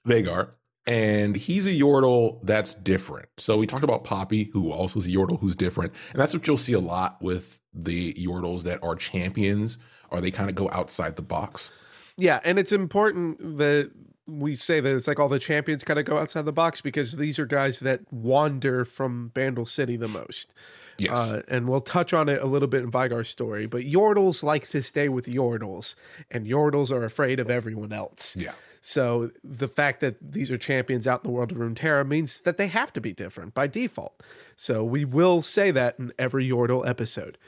Vagar, 0.08 0.54
and 0.88 1.36
he's 1.36 1.66
a 1.66 1.72
Yordle 1.72 2.40
that's 2.44 2.74
different. 2.74 3.28
So 3.38 3.58
we 3.58 3.68
talked 3.68 3.84
about 3.84 4.04
Poppy, 4.04 4.50
who 4.54 4.72
also 4.72 5.00
is 5.00 5.08
a 5.08 5.12
Yordle 5.12 5.40
who's 5.40 5.56
different, 5.56 5.94
and 6.12 6.20
that's 6.20 6.34
what 6.34 6.48
you'll 6.48 6.58
see 6.58 6.74
a 6.74 6.80
lot 6.80 7.22
with 7.22 7.62
the 7.74 8.14
Yordles 8.14 8.64
that 8.64 8.84
are 8.84 8.96
champions, 8.96 9.78
or 10.10 10.22
they 10.22 10.32
kind 10.32 10.50
of 10.50 10.56
go 10.56 10.70
outside 10.72 11.16
the 11.16 11.22
box. 11.22 11.72
Yeah, 12.18 12.40
and 12.46 12.58
it's 12.58 12.72
important 12.72 13.58
that 13.58 13.92
we 14.28 14.56
say 14.56 14.80
that 14.80 14.96
it's 14.96 15.08
like 15.08 15.20
all 15.20 15.30
the 15.30 15.40
champions 15.40 15.84
kind 15.84 16.00
of 16.00 16.06
go 16.06 16.18
outside 16.18 16.46
the 16.46 16.54
box 16.54 16.82
because 16.82 17.14
these 17.14 17.38
are 17.38 17.46
guys 17.46 17.80
that 17.80 18.02
wander 18.12 18.86
from 18.86 19.30
Bandle 19.30 19.66
City 19.66 19.98
the 19.98 20.08
most. 20.08 20.54
Yes. 20.98 21.18
Uh, 21.18 21.42
and 21.48 21.68
we'll 21.68 21.82
touch 21.82 22.14
on 22.14 22.30
it 22.30 22.42
a 22.42 22.46
little 22.46 22.68
bit 22.68 22.84
in 22.84 22.92
Vygar's 22.92 23.28
story, 23.28 23.66
but 23.66 23.82
Yordles 23.82 24.44
like 24.44 24.70
to 24.70 24.82
stay 24.82 25.10
with 25.10 25.26
Yordles, 25.26 25.96
and 26.32 26.46
Yordles 26.46 26.92
are 26.92 27.04
afraid 27.04 27.40
of 27.40 27.50
everyone 27.50 27.92
else. 27.92 28.36
yeah. 28.36 28.54
So 28.88 29.32
the 29.44 29.68
fact 29.68 30.00
that 30.02 30.18
these 30.22 30.52
are 30.52 30.60
champions 30.60 31.08
out 31.08 31.26
in 31.26 31.32
the 31.32 31.36
world 31.36 31.52
of 31.52 31.58
Runeterra 31.58 32.08
means 32.08 32.42
that 32.42 32.58
they 32.58 32.68
have 32.68 32.94
to 32.94 33.02
be 33.02 33.14
different 33.14 33.56
by 33.56 33.66
default. 33.66 34.22
So 34.56 34.84
we 34.84 35.04
will 35.04 35.42
say 35.42 35.72
that 35.72 35.98
in 35.98 36.14
every 36.20 36.48
Yordle 36.48 36.88
episode. 36.88 37.40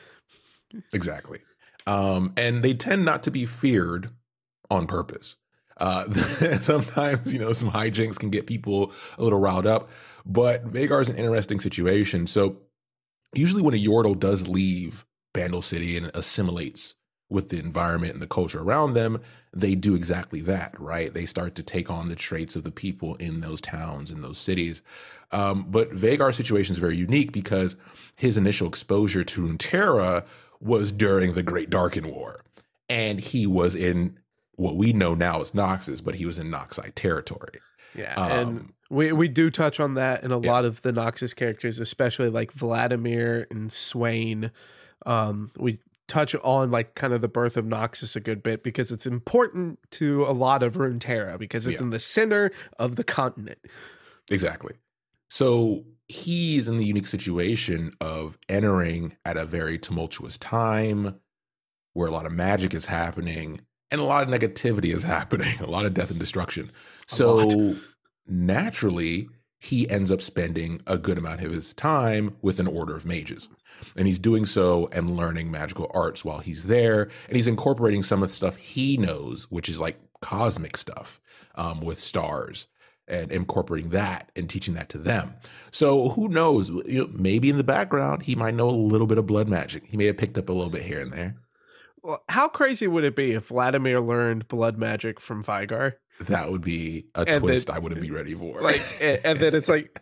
Exactly. 0.91 1.41
Um, 1.85 2.33
and 2.35 2.63
they 2.63 2.73
tend 2.73 3.05
not 3.05 3.21
to 3.21 3.29
be 3.29 3.45
feared 3.45 4.09
on 4.71 4.87
purpose. 4.87 5.35
Uh, 5.79 6.11
sometimes, 6.59 7.31
you 7.31 7.39
know, 7.39 7.53
some 7.53 7.69
hijinks 7.69 8.17
can 8.17 8.31
get 8.31 8.47
people 8.47 8.91
a 9.19 9.23
little 9.23 9.39
riled 9.39 9.67
up, 9.67 9.89
but 10.25 10.65
Vagar's 10.65 11.07
an 11.07 11.17
interesting 11.17 11.59
situation. 11.59 12.25
So, 12.25 12.57
usually, 13.33 13.61
when 13.61 13.73
a 13.73 13.83
Yordle 13.83 14.17
does 14.17 14.47
leave 14.47 15.05
Bandle 15.33 15.61
City 15.61 15.97
and 15.97 16.11
assimilates 16.13 16.95
with 17.29 17.49
the 17.49 17.59
environment 17.59 18.13
and 18.13 18.21
the 18.21 18.27
culture 18.27 18.61
around 18.61 18.93
them, 18.93 19.19
they 19.53 19.75
do 19.75 19.95
exactly 19.95 20.39
that, 20.41 20.79
right? 20.79 21.13
They 21.13 21.25
start 21.25 21.55
to 21.55 21.63
take 21.63 21.89
on 21.89 22.09
the 22.09 22.15
traits 22.15 22.55
of 22.55 22.63
the 22.63 22.71
people 22.71 23.15
in 23.15 23.41
those 23.41 23.59
towns 23.59 24.11
and 24.11 24.23
those 24.23 24.37
cities. 24.37 24.81
Um, 25.31 25.65
but 25.69 25.91
Vagar's 25.91 26.37
situation 26.37 26.73
is 26.73 26.77
very 26.77 26.95
unique 26.95 27.31
because 27.33 27.75
his 28.15 28.37
initial 28.37 28.67
exposure 28.67 29.23
to 29.23 29.41
Runeterra 29.41 30.25
was 30.59 30.91
during 30.91 31.33
the 31.33 31.43
Great 31.43 31.69
Darkin 31.69 32.09
War, 32.09 32.43
and 32.87 33.19
he 33.19 33.45
was 33.45 33.75
in 33.75 34.17
what 34.55 34.75
we 34.75 34.93
know 34.93 35.13
now 35.13 35.41
as 35.41 35.51
Noxus, 35.51 36.03
but 36.03 36.15
he 36.15 36.25
was 36.25 36.39
in 36.39 36.49
Noxide 36.49 36.95
territory. 36.95 37.59
Yeah, 37.93 38.15
Um, 38.15 38.31
and 38.31 38.73
we 38.89 39.11
we 39.11 39.27
do 39.27 39.49
touch 39.49 39.79
on 39.79 39.95
that 39.95 40.23
in 40.23 40.31
a 40.31 40.39
yeah. 40.39 40.51
lot 40.51 40.65
of 40.65 40.81
the 40.81 40.91
Noxus 40.91 41.35
characters, 41.35 41.79
especially 41.79 42.29
like 42.29 42.51
Vladimir 42.51 43.47
and 43.49 43.71
Swain. 43.71 44.51
Um, 45.05 45.51
we 45.57 45.79
touch 46.07 46.33
on 46.35 46.71
like 46.71 46.95
kind 46.95 47.13
of 47.13 47.21
the 47.21 47.27
birth 47.27 47.57
of 47.57 47.65
Noxus 47.65 48.15
a 48.15 48.19
good 48.19 48.41
bit 48.41 48.63
because 48.63 48.91
it's 48.91 49.05
important 49.05 49.79
to 49.91 50.25
a 50.25 50.31
lot 50.31 50.63
of 50.63 50.75
Runeterra 50.75 51.37
because 51.37 51.67
it's 51.67 51.79
Yeah. 51.81 51.85
in 51.85 51.89
the 51.91 51.99
center 51.99 52.51
of 52.79 52.95
the 52.95 53.03
continent. 53.03 53.59
Exactly. 54.31 54.75
So 55.29 55.83
he's 56.07 56.67
in 56.69 56.77
the 56.77 56.85
unique 56.85 57.07
situation 57.07 57.91
of 57.99 58.37
entering 58.47 59.17
at 59.25 59.35
a 59.35 59.45
very 59.45 59.77
tumultuous 59.77 60.37
time 60.37 61.19
where 61.93 62.07
a 62.07 62.11
lot 62.11 62.25
of 62.25 62.31
magic 62.31 62.73
is 62.73 62.85
happening 62.85 63.61
and 63.91 63.99
a 63.99 64.03
lot 64.05 64.23
of 64.23 64.29
negativity 64.29 64.93
is 64.93 65.03
happening, 65.15 65.59
a 65.59 65.65
lot 65.65 65.85
of 65.85 65.93
death 65.93 66.09
and 66.11 66.19
destruction. 66.19 66.71
A 67.11 67.15
So 67.15 67.75
naturally, 68.27 69.29
he 69.59 69.89
ends 69.89 70.11
up 70.11 70.21
spending 70.21 70.81
a 70.85 70.97
good 70.97 71.17
amount 71.17 71.41
of 71.41 71.51
his 71.51 71.73
time 71.73 72.35
with 72.41 72.59
an 72.59 72.67
order 72.67 72.95
of 72.95 73.05
mages. 73.05 73.49
And 73.95 74.07
he's 74.07 74.19
doing 74.19 74.45
so 74.45 74.89
and 74.91 75.09
learning 75.09 75.51
magical 75.51 75.89
arts 75.93 76.23
while 76.23 76.39
he's 76.39 76.63
there. 76.63 77.09
And 77.27 77.35
he's 77.35 77.47
incorporating 77.47 78.03
some 78.03 78.21
of 78.21 78.29
the 78.29 78.35
stuff 78.35 78.55
he 78.55 78.97
knows, 78.97 79.45
which 79.49 79.69
is 79.69 79.79
like 79.79 79.99
cosmic 80.21 80.77
stuff 80.77 81.19
um, 81.55 81.81
with 81.81 81.99
stars 81.99 82.67
and 83.07 83.31
incorporating 83.31 83.91
that 83.91 84.31
and 84.35 84.49
teaching 84.49 84.73
that 84.73 84.89
to 84.89 84.97
them. 84.97 85.33
So 85.71 86.09
who 86.09 86.27
knows? 86.27 86.69
You 86.69 87.03
know, 87.05 87.09
maybe 87.13 87.49
in 87.49 87.57
the 87.57 87.63
background, 87.63 88.23
he 88.23 88.35
might 88.35 88.55
know 88.55 88.69
a 88.69 88.71
little 88.71 89.07
bit 89.07 89.17
of 89.17 89.25
blood 89.25 89.47
magic. 89.47 89.85
He 89.87 89.97
may 89.97 90.05
have 90.05 90.17
picked 90.17 90.37
up 90.37 90.49
a 90.49 90.53
little 90.53 90.71
bit 90.71 90.83
here 90.83 90.99
and 90.99 91.11
there. 91.11 91.37
Well, 92.03 92.23
how 92.29 92.47
crazy 92.47 92.87
would 92.87 93.03
it 93.03 93.15
be 93.15 93.31
if 93.33 93.47
Vladimir 93.47 93.99
learned 93.99 94.47
blood 94.47 94.77
magic 94.77 95.19
from 95.19 95.43
Vygar? 95.43 95.93
That 96.21 96.51
would 96.51 96.61
be 96.61 97.05
a 97.15 97.21
And 97.27 97.39
twist 97.41 97.67
then- 97.67 97.75
I 97.75 97.79
wouldn't 97.79 98.01
be 98.01 98.11
ready 98.11 98.33
for. 98.33 98.61
Like, 98.61 98.81
and, 99.01 99.19
and 99.23 99.39
then 99.39 99.53
it's 99.55 99.69
like, 99.69 100.01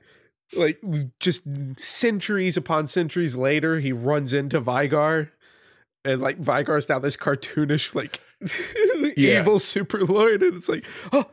like 0.53 0.79
just 1.19 1.43
centuries 1.77 2.55
upon 2.57 2.87
centuries 2.87 3.35
later, 3.35 3.79
he 3.79 3.91
runs 3.91 4.31
into 4.33 4.61
Vygar, 4.61 5.29
and 6.05 6.21
like 6.21 6.39
Vygar's 6.41 6.87
now 6.87 6.99
this 6.99 7.17
cartoonish, 7.17 7.93
like 7.95 8.21
Yeah. 9.17 9.39
evil 9.41 9.59
super 9.59 9.99
lord, 10.05 10.43
and 10.43 10.55
it's 10.55 10.69
like, 10.69 10.85
oh, 11.11 11.25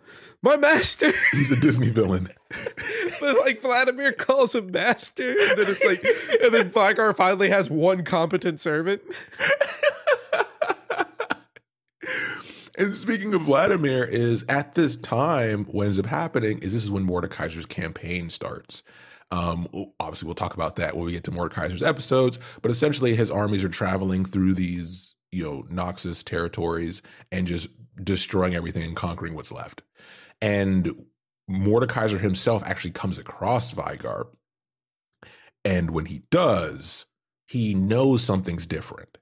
my 0.43 0.57
master. 0.57 1.13
he's 1.33 1.53
a 1.53 1.57
Disney 1.57 1.91
villain. 1.91 2.29
but 3.21 3.39
like 3.41 3.61
Vladimir 3.61 4.13
calls 4.13 4.55
him 4.57 4.71
master, 4.73 5.31
and 5.31 5.39
then 5.39 5.61
it's 5.61 5.85
like, 5.85 6.03
and 6.43 6.53
then 6.55 6.71
Vygar 6.71 7.15
finally 7.15 7.51
has 7.51 7.71
one 7.71 8.03
competent 8.03 8.59
servant. 8.59 9.03
And 12.79 12.95
speaking 12.95 13.35
of 13.35 13.43
Vladimir, 13.43 14.05
is 14.05 14.45
at 14.49 14.75
this 14.75 14.97
time 14.97 15.65
what 15.67 15.85
ends 15.85 15.99
up 15.99 16.07
happening 16.07 16.59
is 16.59 16.73
this 16.73 16.85
is 16.85 16.91
when 16.91 17.07
Mordekaiser's 17.07 17.67
campaign 17.67 18.31
starts. 18.31 18.83
Um, 19.31 19.69
obviously, 19.99 20.27
we'll 20.27 20.35
talk 20.35 20.55
about 20.55 20.77
that 20.77 20.97
when 20.97 21.07
we 21.07 21.13
get 21.13 21.25
to 21.25 21.31
Mordekaiser's 21.31 21.83
episodes. 21.83 22.39
But 22.61 22.71
essentially, 22.71 23.15
his 23.15 23.31
armies 23.31 23.65
are 23.65 23.69
traveling 23.69 24.25
through 24.25 24.55
these, 24.55 25.15
you 25.31 25.43
know, 25.43 25.63
Noxus 25.65 26.23
territories 26.25 27.03
and 27.31 27.47
just 27.47 27.69
destroying 28.03 28.55
everything 28.55 28.83
and 28.83 28.97
conquering 28.97 29.35
what's 29.35 29.53
left. 29.53 29.83
And 30.41 31.07
Mordekaiser 31.51 32.21
himself 32.21 32.63
actually 32.65 32.93
comes 32.93 33.19
across 33.19 33.73
Vygar, 33.73 34.27
and 35.65 35.91
when 35.91 36.07
he 36.07 36.23
does, 36.31 37.07
he 37.47 37.75
knows 37.75 38.23
something's 38.23 38.67
different. 38.67 39.19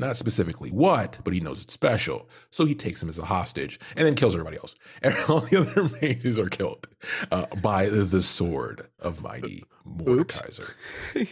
Not 0.00 0.16
specifically 0.16 0.70
what, 0.70 1.18
but 1.22 1.34
he 1.34 1.40
knows 1.40 1.60
it's 1.60 1.74
special. 1.74 2.26
So 2.50 2.64
he 2.64 2.74
takes 2.74 3.02
him 3.02 3.10
as 3.10 3.18
a 3.18 3.26
hostage 3.26 3.78
and 3.94 4.06
then 4.06 4.14
kills 4.14 4.34
everybody 4.34 4.56
else. 4.56 4.74
And 5.02 5.14
all 5.28 5.40
the 5.40 5.58
other 5.60 5.90
mages 6.00 6.38
are 6.38 6.48
killed 6.48 6.86
uh, 7.30 7.46
by 7.62 7.88
the 7.88 8.22
sword 8.22 8.88
of 8.98 9.22
mighty 9.22 9.64
Mordekaiser. 9.86 10.72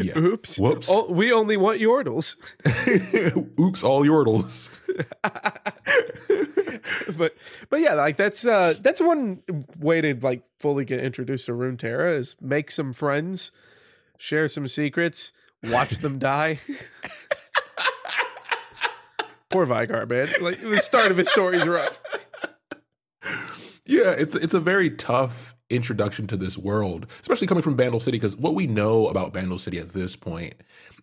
Yeah. 0.00 0.18
Oops. 0.18 0.58
Whoops. 0.58 0.88
Oh, 0.90 1.12
we 1.12 1.30
only 1.32 1.56
want 1.56 1.80
Yordles. 1.80 2.34
Oops, 3.60 3.84
all 3.84 4.02
yordles. 4.04 4.70
but 7.16 7.36
but 7.70 7.80
yeah, 7.80 7.94
like 7.94 8.16
that's 8.16 8.44
uh 8.44 8.74
that's 8.80 9.00
one 9.00 9.42
way 9.78 10.00
to 10.00 10.14
like 10.14 10.42
fully 10.58 10.84
get 10.84 11.00
introduced 11.00 11.46
to 11.46 11.52
Runeterra 11.52 12.18
is 12.18 12.34
make 12.40 12.72
some 12.72 12.92
friends, 12.92 13.52
share 14.18 14.48
some 14.48 14.66
secrets, 14.66 15.30
watch 15.62 15.98
them 15.98 16.18
die. 16.18 16.58
Poor 19.50 19.66
Vygar, 19.66 20.08
man. 20.08 20.28
Like 20.40 20.58
the 20.58 20.78
start 20.78 21.10
of 21.10 21.16
his 21.16 21.28
story 21.28 21.58
is 21.58 21.66
rough. 21.66 22.00
Yeah, 23.86 24.10
it's 24.10 24.34
it's 24.34 24.54
a 24.54 24.60
very 24.60 24.90
tough 24.90 25.54
introduction 25.70 26.26
to 26.28 26.36
this 26.36 26.56
world, 26.56 27.06
especially 27.20 27.46
coming 27.46 27.62
from 27.62 27.76
Bandle 27.76 28.00
City, 28.00 28.16
because 28.18 28.36
what 28.36 28.54
we 28.54 28.66
know 28.66 29.08
about 29.08 29.32
Bandle 29.32 29.58
City 29.58 29.78
at 29.78 29.92
this 29.92 30.16
point 30.16 30.54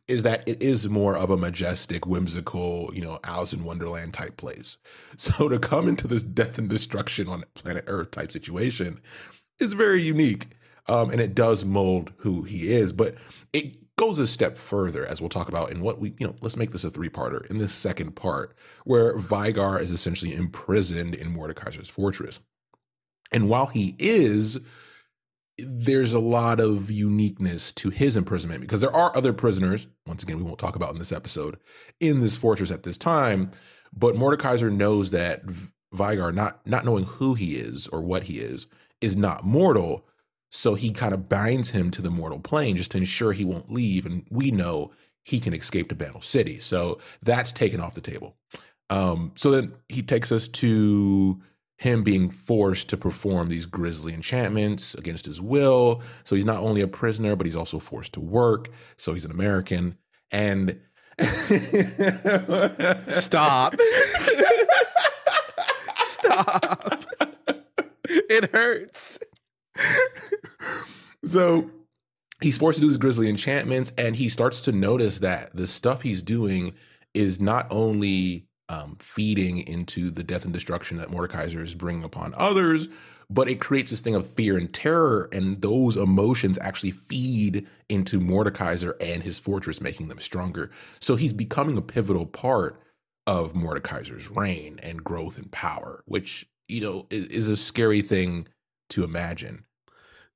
is 0.08 0.24
that 0.24 0.44
it 0.48 0.62
is 0.62 0.90
more 0.90 1.16
of 1.16 1.30
a 1.30 1.38
majestic, 1.38 2.06
whimsical, 2.06 2.90
you 2.94 3.02
know, 3.02 3.20
Alice 3.24 3.54
in 3.54 3.64
Wonderland 3.64 4.14
type 4.14 4.38
place. 4.38 4.78
So 5.18 5.50
to 5.50 5.60
come 5.60 5.88
into 5.88 6.08
this 6.08 6.24
death 6.24 6.58
and 6.58 6.68
destruction 6.68 7.28
on 7.28 7.44
planet 7.54 7.84
Earth 7.86 8.10
type 8.10 8.32
situation 8.32 9.00
is 9.60 9.74
very 9.74 10.02
unique. 10.02 10.48
Um, 10.88 11.12
and 11.12 11.22
it 11.22 11.36
does 11.36 11.64
mold 11.64 12.12
who 12.18 12.42
he 12.42 12.72
is, 12.72 12.92
but 12.92 13.16
it 13.54 13.78
goes 13.98 14.20
a 14.20 14.28
step 14.28 14.58
further, 14.58 15.06
as 15.06 15.22
we'll 15.22 15.30
talk 15.30 15.50
about 15.50 15.72
in 15.72 15.82
what 15.82 16.00
we, 16.00 16.14
you 16.18 16.28
know, 16.28 16.36
let's 16.42 16.58
make 16.58 16.72
this 16.72 16.84
a 16.84 16.90
three 16.90 17.10
parter 17.10 17.46
in 17.48 17.58
this 17.58 17.74
second 17.74 18.16
part, 18.16 18.56
where 18.84 19.18
Vygar 19.18 19.80
is 19.80 19.92
essentially 19.92 20.34
imprisoned 20.34 21.14
in 21.16 21.36
Mordekaiser's 21.36 21.90
fortress. 21.90 22.40
And 23.32 23.48
while 23.48 23.68
he 23.68 23.96
is, 24.00 24.60
there's 25.58 26.14
a 26.14 26.20
lot 26.20 26.60
of 26.60 26.90
uniqueness 26.90 27.72
to 27.74 27.90
his 27.90 28.18
imprisonment 28.18 28.62
because 28.62 28.82
there 28.82 28.96
are 28.96 29.16
other 29.16 29.34
prisoners, 29.34 29.88
once 30.08 30.24
again, 30.24 30.38
we 30.38 30.44
won't 30.44 30.60
talk 30.60 30.76
about 30.76 30.92
in 30.92 31.00
this 31.00 31.12
episode, 31.12 31.58
in 32.00 32.22
this 32.22 32.38
fortress 32.38 32.72
at 32.72 32.84
this 32.84 32.98
time. 32.98 33.52
But 33.94 34.16
Mordekaiser 34.16 34.72
knows 34.72 35.12
that 35.12 35.44
Veigar, 35.94 36.34
not 36.34 36.66
not 36.66 36.86
knowing 36.86 37.04
who 37.04 37.34
he 37.34 37.56
is 37.56 37.88
or 37.88 38.02
what 38.02 38.24
he 38.24 38.40
is, 38.40 38.68
is 39.02 39.16
not 39.16 39.44
mortal. 39.44 40.08
So 40.52 40.76
he 40.76 40.92
kind 40.92 41.14
of 41.14 41.30
binds 41.30 41.72
him 41.72 41.90
to 41.92 42.02
the 42.02 42.12
mortal 42.12 42.40
plane 42.40 42.76
just 42.78 42.92
to 42.92 42.98
ensure 42.98 43.32
he 43.32 43.46
won't 43.46 43.72
leave. 43.72 44.06
And 44.06 44.26
we 44.30 44.52
know 44.52 44.92
he 45.24 45.40
can 45.40 45.54
escape 45.54 45.88
to 45.90 45.96
Bandle 45.96 46.22
City. 46.22 46.60
So 46.60 47.00
that's 47.24 47.54
taken 47.54 47.80
off 47.80 47.96
the 47.96 48.02
table. 48.02 48.36
Um, 48.90 49.32
so 49.36 49.50
then 49.52 49.74
he 49.88 50.04
takes 50.04 50.32
us 50.32 50.50
to 50.50 51.42
him 51.78 52.04
being 52.04 52.30
forced 52.30 52.90
to 52.90 52.98
perform 52.98 53.48
these 53.48 53.66
grisly 53.66 54.14
enchantments 54.14 54.94
against 54.94 55.26
his 55.26 55.42
will. 55.42 56.02
So 56.26 56.36
he's 56.36 56.46
not 56.46 56.62
only 56.62 56.82
a 56.82 56.88
prisoner, 56.88 57.38
but 57.38 57.48
he's 57.48 57.56
also 57.56 57.80
forced 57.80 58.14
to 58.14 58.20
work. 58.20 58.68
So 58.98 59.14
he's 59.14 59.26
an 59.26 59.32
American. 59.32 59.98
And 60.32 60.80
stop. 63.14 63.76
stop. 66.04 67.06
It 68.10 68.52
hurts. 68.52 69.20
so 71.26 71.70
he's 72.42 72.58
forced 72.58 72.78
to 72.78 72.82
do 72.82 72.88
his 72.88 72.98
grisly 72.98 73.30
enchantments, 73.30 73.92
and 73.98 74.16
he 74.16 74.30
starts 74.30 74.62
to 74.62 74.72
notice 74.72 75.20
that 75.20 75.56
the 75.56 75.68
stuff 75.68 76.02
he's 76.02 76.22
doing 76.22 76.74
is 77.14 77.40
not 77.40 77.68
only 77.70 78.48
um, 78.70 78.98
feeding 79.00 79.60
into 79.60 80.12
the 80.12 80.24
death 80.24 80.46
and 80.46 80.54
destruction 80.54 80.98
that 80.98 81.10
Mordekaiser 81.10 81.62
is 81.62 81.76
bringing 81.76 82.04
upon 82.04 82.34
others, 82.38 82.88
but 83.30 83.50
it 83.50 83.62
creates 83.62 83.92
this 83.92 84.02
thing 84.02 84.16
of 84.16 84.30
fear 84.30 84.58
and 84.58 84.74
terror, 84.74 85.30
and 85.32 85.62
those 85.62 85.96
emotions 85.96 86.58
actually 86.60 86.92
feed 86.92 87.66
into 87.88 88.20
Mordekaiser 88.20 88.94
and 89.00 89.24
his 89.24 89.40
fortress, 89.40 89.80
making 89.80 90.10
them 90.10 90.20
stronger. 90.20 90.70
So 91.00 91.16
he's 91.16 91.34
becoming 91.34 91.78
a 91.78 91.82
pivotal 91.82 92.26
part 92.26 92.82
of 93.26 93.54
Mordekaiser's 93.54 94.30
reign 94.30 94.80
and 94.84 95.04
growth 95.04 95.38
and 95.38 95.52
power, 95.52 96.04
which 96.06 96.46
you 96.68 96.82
know 96.82 97.08
is, 97.10 97.26
is 97.28 97.48
a 97.48 97.58
scary 97.58 98.02
thing 98.02 98.48
to 98.90 99.04
imagine. 99.04 99.64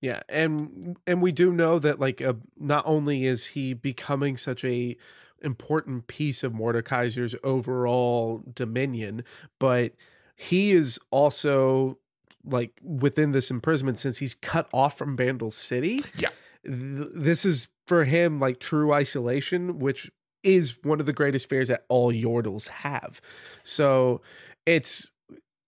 Yeah, 0.06 0.22
and 0.30 0.98
and 1.08 1.20
we 1.20 1.32
do 1.32 1.52
know 1.52 1.80
that 1.80 2.00
like 2.00 2.22
uh, 2.22 2.34
not 2.60 2.84
only 2.86 3.26
is 3.26 3.48
he 3.48 3.74
becoming 3.74 4.38
such 4.38 4.64
a 4.64 4.96
important 5.42 6.06
piece 6.06 6.44
of 6.44 6.54
Mordekaiser's 6.54 7.34
overall 7.44 8.44
dominion, 8.54 9.24
but 9.58 9.94
he 10.36 10.74
is 10.74 11.00
also 11.10 11.98
like 12.44 12.80
within 12.84 13.32
this 13.32 13.50
imprisonment 13.50 13.98
since 13.98 14.20
he's 14.20 14.36
cut 14.36 14.70
off 14.72 14.96
from 14.96 15.16
Bandle 15.16 15.50
City. 15.50 16.02
Yeah. 16.16 16.30
Th- 16.64 17.10
this 17.12 17.44
is 17.44 17.70
for 17.88 18.04
him 18.04 18.38
like 18.38 18.60
true 18.60 18.94
isolation, 18.94 19.80
which 19.80 20.12
is 20.44 20.76
one 20.84 21.00
of 21.00 21.08
the 21.08 21.14
greatest 21.14 21.50
fears 21.50 21.70
that 21.70 21.84
all 21.90 22.14
Yordles 22.14 22.68
have. 22.68 23.22
So 23.64 24.22
it's 24.68 25.12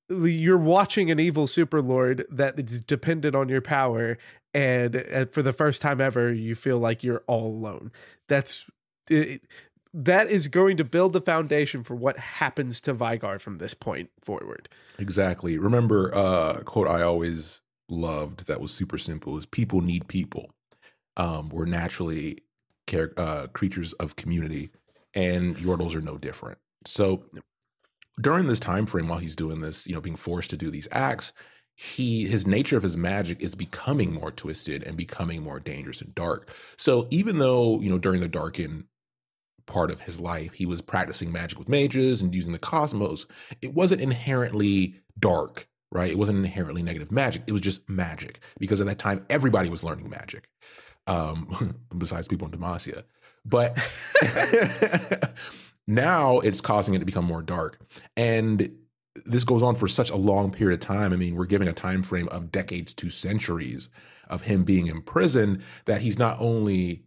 you're 0.09 0.57
watching 0.57 1.11
an 1.11 1.19
evil 1.19 1.47
super 1.47 1.81
lord 1.81 2.25
that 2.29 2.59
is 2.59 2.81
dependent 2.81 3.35
on 3.35 3.49
your 3.49 3.61
power 3.61 4.17
and, 4.53 4.95
and 4.95 5.29
for 5.31 5.41
the 5.41 5.53
first 5.53 5.81
time 5.81 5.99
ever 5.99 6.31
you 6.31 6.55
feel 6.55 6.79
like 6.79 7.03
you're 7.03 7.23
all 7.27 7.47
alone 7.47 7.91
that's 8.27 8.65
it, 9.09 9.41
that 9.93 10.29
is 10.29 10.47
going 10.47 10.77
to 10.77 10.83
build 10.83 11.13
the 11.13 11.21
foundation 11.21 11.83
for 11.83 11.95
what 11.95 12.19
happens 12.19 12.79
to 12.81 12.93
Veigar 12.93 13.39
from 13.39 13.57
this 13.57 13.73
point 13.73 14.11
forward. 14.19 14.69
Exactly. 14.99 15.57
Remember, 15.57 16.13
uh, 16.13 16.61
quote 16.61 16.87
I 16.87 17.01
always 17.01 17.61
loved 17.89 18.47
that 18.47 18.61
was 18.61 18.71
super 18.71 18.97
simple 18.97 19.37
is 19.37 19.45
people 19.45 19.81
need 19.81 20.07
people. 20.07 20.51
Um, 21.15 21.49
we're 21.49 21.65
naturally 21.65 22.39
care, 22.85 23.11
uh, 23.17 23.47
creatures 23.47 23.93
of 23.93 24.15
community, 24.15 24.69
and 25.13 25.57
Yordles 25.57 25.95
are 25.95 26.01
no 26.01 26.17
different. 26.17 26.59
So 26.85 27.23
during 28.19 28.47
this 28.47 28.59
time 28.59 28.85
frame, 28.85 29.07
while 29.07 29.19
he's 29.19 29.35
doing 29.35 29.61
this, 29.61 29.87
you 29.87 29.93
know, 29.93 30.01
being 30.01 30.15
forced 30.15 30.49
to 30.51 30.57
do 30.57 30.71
these 30.71 30.87
acts, 30.91 31.33
he 31.75 32.27
his 32.27 32.47
nature 32.47 32.77
of 32.77 32.83
his 32.83 32.97
magic 32.97 33.39
is 33.41 33.53
becoming 33.53 34.13
more 34.13 34.31
twisted 34.31 34.83
and 34.83 34.97
becoming 34.97 35.43
more 35.43 35.59
dangerous 35.59 36.01
and 36.01 36.15
dark. 36.15 36.49
So 36.77 37.07
even 37.11 37.37
though 37.37 37.79
you 37.79 37.89
know 37.89 37.99
during 37.99 38.21
the 38.21 38.27
Darkin 38.27 38.87
part 39.67 39.91
of 39.91 40.01
his 40.01 40.19
life. 40.19 40.53
He 40.53 40.65
was 40.65 40.81
practicing 40.81 41.31
magic 41.31 41.59
with 41.59 41.69
mages 41.69 42.21
and 42.21 42.33
using 42.33 42.53
the 42.53 42.59
cosmos. 42.59 43.27
It 43.61 43.75
wasn't 43.75 44.01
inherently 44.01 44.95
dark, 45.19 45.67
right? 45.91 46.09
It 46.09 46.17
wasn't 46.17 46.39
inherently 46.39 46.81
negative 46.81 47.11
magic. 47.11 47.43
It 47.45 47.51
was 47.51 47.61
just 47.61 47.87
magic 47.87 48.39
because 48.57 48.81
at 48.81 48.87
that 48.87 48.97
time 48.97 49.25
everybody 49.29 49.69
was 49.69 49.83
learning 49.83 50.09
magic, 50.09 50.49
um, 51.05 51.77
besides 51.97 52.27
people 52.27 52.47
in 52.47 52.53
Demacia. 52.57 53.03
But 53.45 53.77
now 55.87 56.39
it's 56.39 56.61
causing 56.61 56.93
it 56.93 56.99
to 56.99 57.05
become 57.05 57.25
more 57.25 57.41
dark, 57.41 57.79
and 58.15 58.69
this 59.25 59.43
goes 59.43 59.63
on 59.63 59.75
for 59.75 59.87
such 59.87 60.11
a 60.11 60.15
long 60.15 60.51
period 60.51 60.81
of 60.81 60.87
time. 60.87 61.13
I 61.13 61.15
mean, 61.15 61.35
we're 61.35 61.45
giving 61.45 61.67
a 61.67 61.73
time 61.73 62.03
frame 62.03 62.27
of 62.29 62.51
decades 62.51 62.93
to 62.95 63.09
centuries 63.09 63.89
of 64.29 64.43
him 64.43 64.63
being 64.63 64.87
in 64.87 65.01
prison 65.01 65.63
that 65.85 66.01
he's 66.01 66.19
not 66.19 66.37
only 66.39 67.03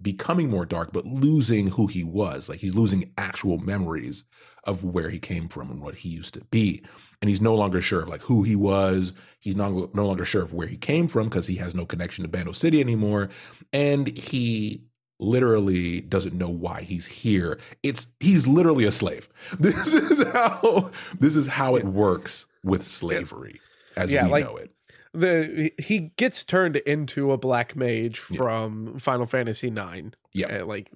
becoming 0.00 0.50
more 0.50 0.66
dark, 0.66 0.92
but 0.92 1.06
losing 1.06 1.68
who 1.68 1.86
he 1.86 2.02
was. 2.02 2.48
Like 2.48 2.58
he's 2.58 2.74
losing 2.74 3.12
actual 3.16 3.58
memories 3.58 4.24
of 4.64 4.84
where 4.84 5.10
he 5.10 5.18
came 5.18 5.48
from 5.48 5.70
and 5.70 5.80
what 5.80 5.96
he 5.96 6.08
used 6.08 6.34
to 6.34 6.44
be. 6.50 6.82
And 7.20 7.28
he's 7.28 7.40
no 7.40 7.54
longer 7.54 7.80
sure 7.80 8.02
of 8.02 8.08
like 8.08 8.22
who 8.22 8.42
he 8.42 8.56
was. 8.56 9.12
He's 9.38 9.56
no, 9.56 9.90
no 9.94 10.06
longer 10.06 10.24
sure 10.24 10.42
of 10.42 10.52
where 10.52 10.66
he 10.66 10.76
came 10.76 11.06
from 11.06 11.28
because 11.28 11.46
he 11.46 11.56
has 11.56 11.74
no 11.74 11.86
connection 11.86 12.22
to 12.22 12.28
Bandle 12.28 12.54
City 12.54 12.80
anymore. 12.80 13.28
And 13.72 14.16
he 14.16 14.82
literally 15.22 16.00
doesn't 16.00 16.34
know 16.34 16.48
why 16.48 16.82
he's 16.82 17.06
here. 17.06 17.58
It's 17.82 18.06
he's 18.20 18.46
literally 18.46 18.84
a 18.84 18.92
slave. 18.92 19.28
This 19.58 19.86
is 19.86 20.32
how 20.32 20.90
this 21.18 21.36
is 21.36 21.46
how 21.46 21.76
it 21.76 21.84
works 21.84 22.46
with 22.64 22.84
slavery 22.84 23.60
as 23.96 24.12
yeah, 24.12 24.24
we 24.24 24.30
like, 24.30 24.44
know 24.44 24.56
it 24.56 24.72
the 25.14 25.72
he 25.78 26.12
gets 26.16 26.42
turned 26.44 26.76
into 26.76 27.32
a 27.32 27.38
black 27.38 27.76
mage 27.76 28.18
from 28.18 28.92
yeah. 28.94 28.98
Final 28.98 29.26
Fantasy 29.26 29.70
Nine. 29.70 30.14
Yeah, 30.32 30.60
uh, 30.60 30.66
like 30.66 30.90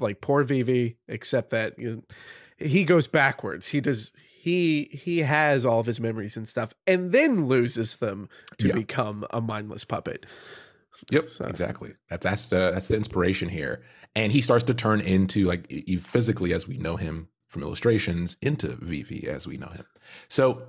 like 0.00 0.20
poor 0.20 0.42
Vivi, 0.42 0.96
except 1.08 1.50
that 1.50 1.78
you 1.78 1.96
know, 1.96 2.02
he 2.58 2.84
goes 2.84 3.06
backwards. 3.06 3.68
He 3.68 3.80
does 3.80 4.12
he 4.42 4.88
he 4.92 5.18
has 5.20 5.66
all 5.66 5.80
of 5.80 5.86
his 5.86 6.00
memories 6.00 6.36
and 6.36 6.48
stuff, 6.48 6.72
and 6.86 7.12
then 7.12 7.46
loses 7.46 7.96
them 7.96 8.28
to 8.58 8.68
yeah. 8.68 8.74
become 8.74 9.26
a 9.30 9.40
mindless 9.40 9.84
puppet. 9.84 10.24
Yep, 11.10 11.28
so. 11.28 11.44
exactly. 11.46 11.94
That, 12.10 12.20
that's 12.20 12.50
the 12.50 12.70
that's 12.72 12.88
the 12.88 12.96
inspiration 12.96 13.48
here, 13.48 13.82
and 14.14 14.32
he 14.32 14.40
starts 14.40 14.64
to 14.64 14.74
turn 14.74 15.00
into 15.00 15.46
like 15.46 15.70
physically 16.00 16.52
as 16.52 16.68
we 16.68 16.78
know 16.78 16.96
him 16.96 17.28
from 17.48 17.62
illustrations 17.62 18.36
into 18.40 18.68
Vivi 18.68 19.28
as 19.28 19.46
we 19.46 19.56
know 19.56 19.68
him. 19.68 19.84
So 20.28 20.62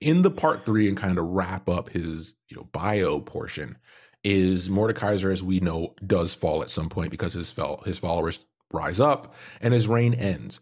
in 0.00 0.22
the 0.22 0.30
part 0.30 0.64
three 0.64 0.88
and 0.88 0.96
kind 0.96 1.18
of 1.18 1.26
wrap 1.26 1.68
up 1.68 1.90
his 1.90 2.34
you 2.48 2.56
know 2.56 2.64
bio 2.72 3.20
portion 3.20 3.78
is 4.24 4.68
Mordekaiser, 4.68 5.32
as 5.32 5.42
we 5.42 5.60
know, 5.60 5.94
does 6.06 6.34
fall 6.34 6.62
at 6.62 6.70
some 6.70 6.88
point 6.88 7.10
because 7.10 7.32
his 7.32 7.50
fel- 7.50 7.82
his 7.84 7.98
followers 7.98 8.46
rise 8.72 9.00
up 9.00 9.34
and 9.60 9.74
his 9.74 9.88
reign 9.88 10.14
ends. 10.14 10.60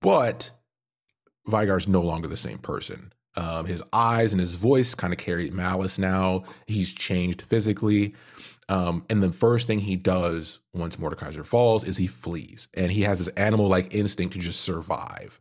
But 0.00 0.50
Veigar's 1.48 1.88
no 1.88 2.02
longer 2.02 2.28
the 2.28 2.36
same 2.36 2.58
person. 2.58 3.12
Um, 3.36 3.66
his 3.66 3.82
eyes 3.92 4.32
and 4.32 4.40
his 4.40 4.56
voice 4.56 4.94
kind 4.94 5.12
of 5.12 5.18
carry 5.18 5.50
malice 5.50 5.98
now. 5.98 6.44
He's 6.66 6.92
changed 6.92 7.42
physically. 7.42 8.14
Um, 8.68 9.04
and 9.08 9.22
the 9.22 9.32
first 9.32 9.66
thing 9.66 9.80
he 9.80 9.96
does 9.96 10.60
once 10.74 10.96
Mordekaiser 10.96 11.46
falls 11.46 11.84
is 11.84 11.96
he 11.96 12.06
flees. 12.06 12.68
And 12.74 12.92
he 12.92 13.02
has 13.02 13.18
this 13.18 13.28
animal 13.28 13.68
like 13.68 13.94
instinct 13.94 14.34
to 14.34 14.40
just 14.40 14.60
survive. 14.60 15.40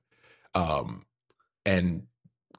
Um, 0.56 1.06
and 1.66 2.04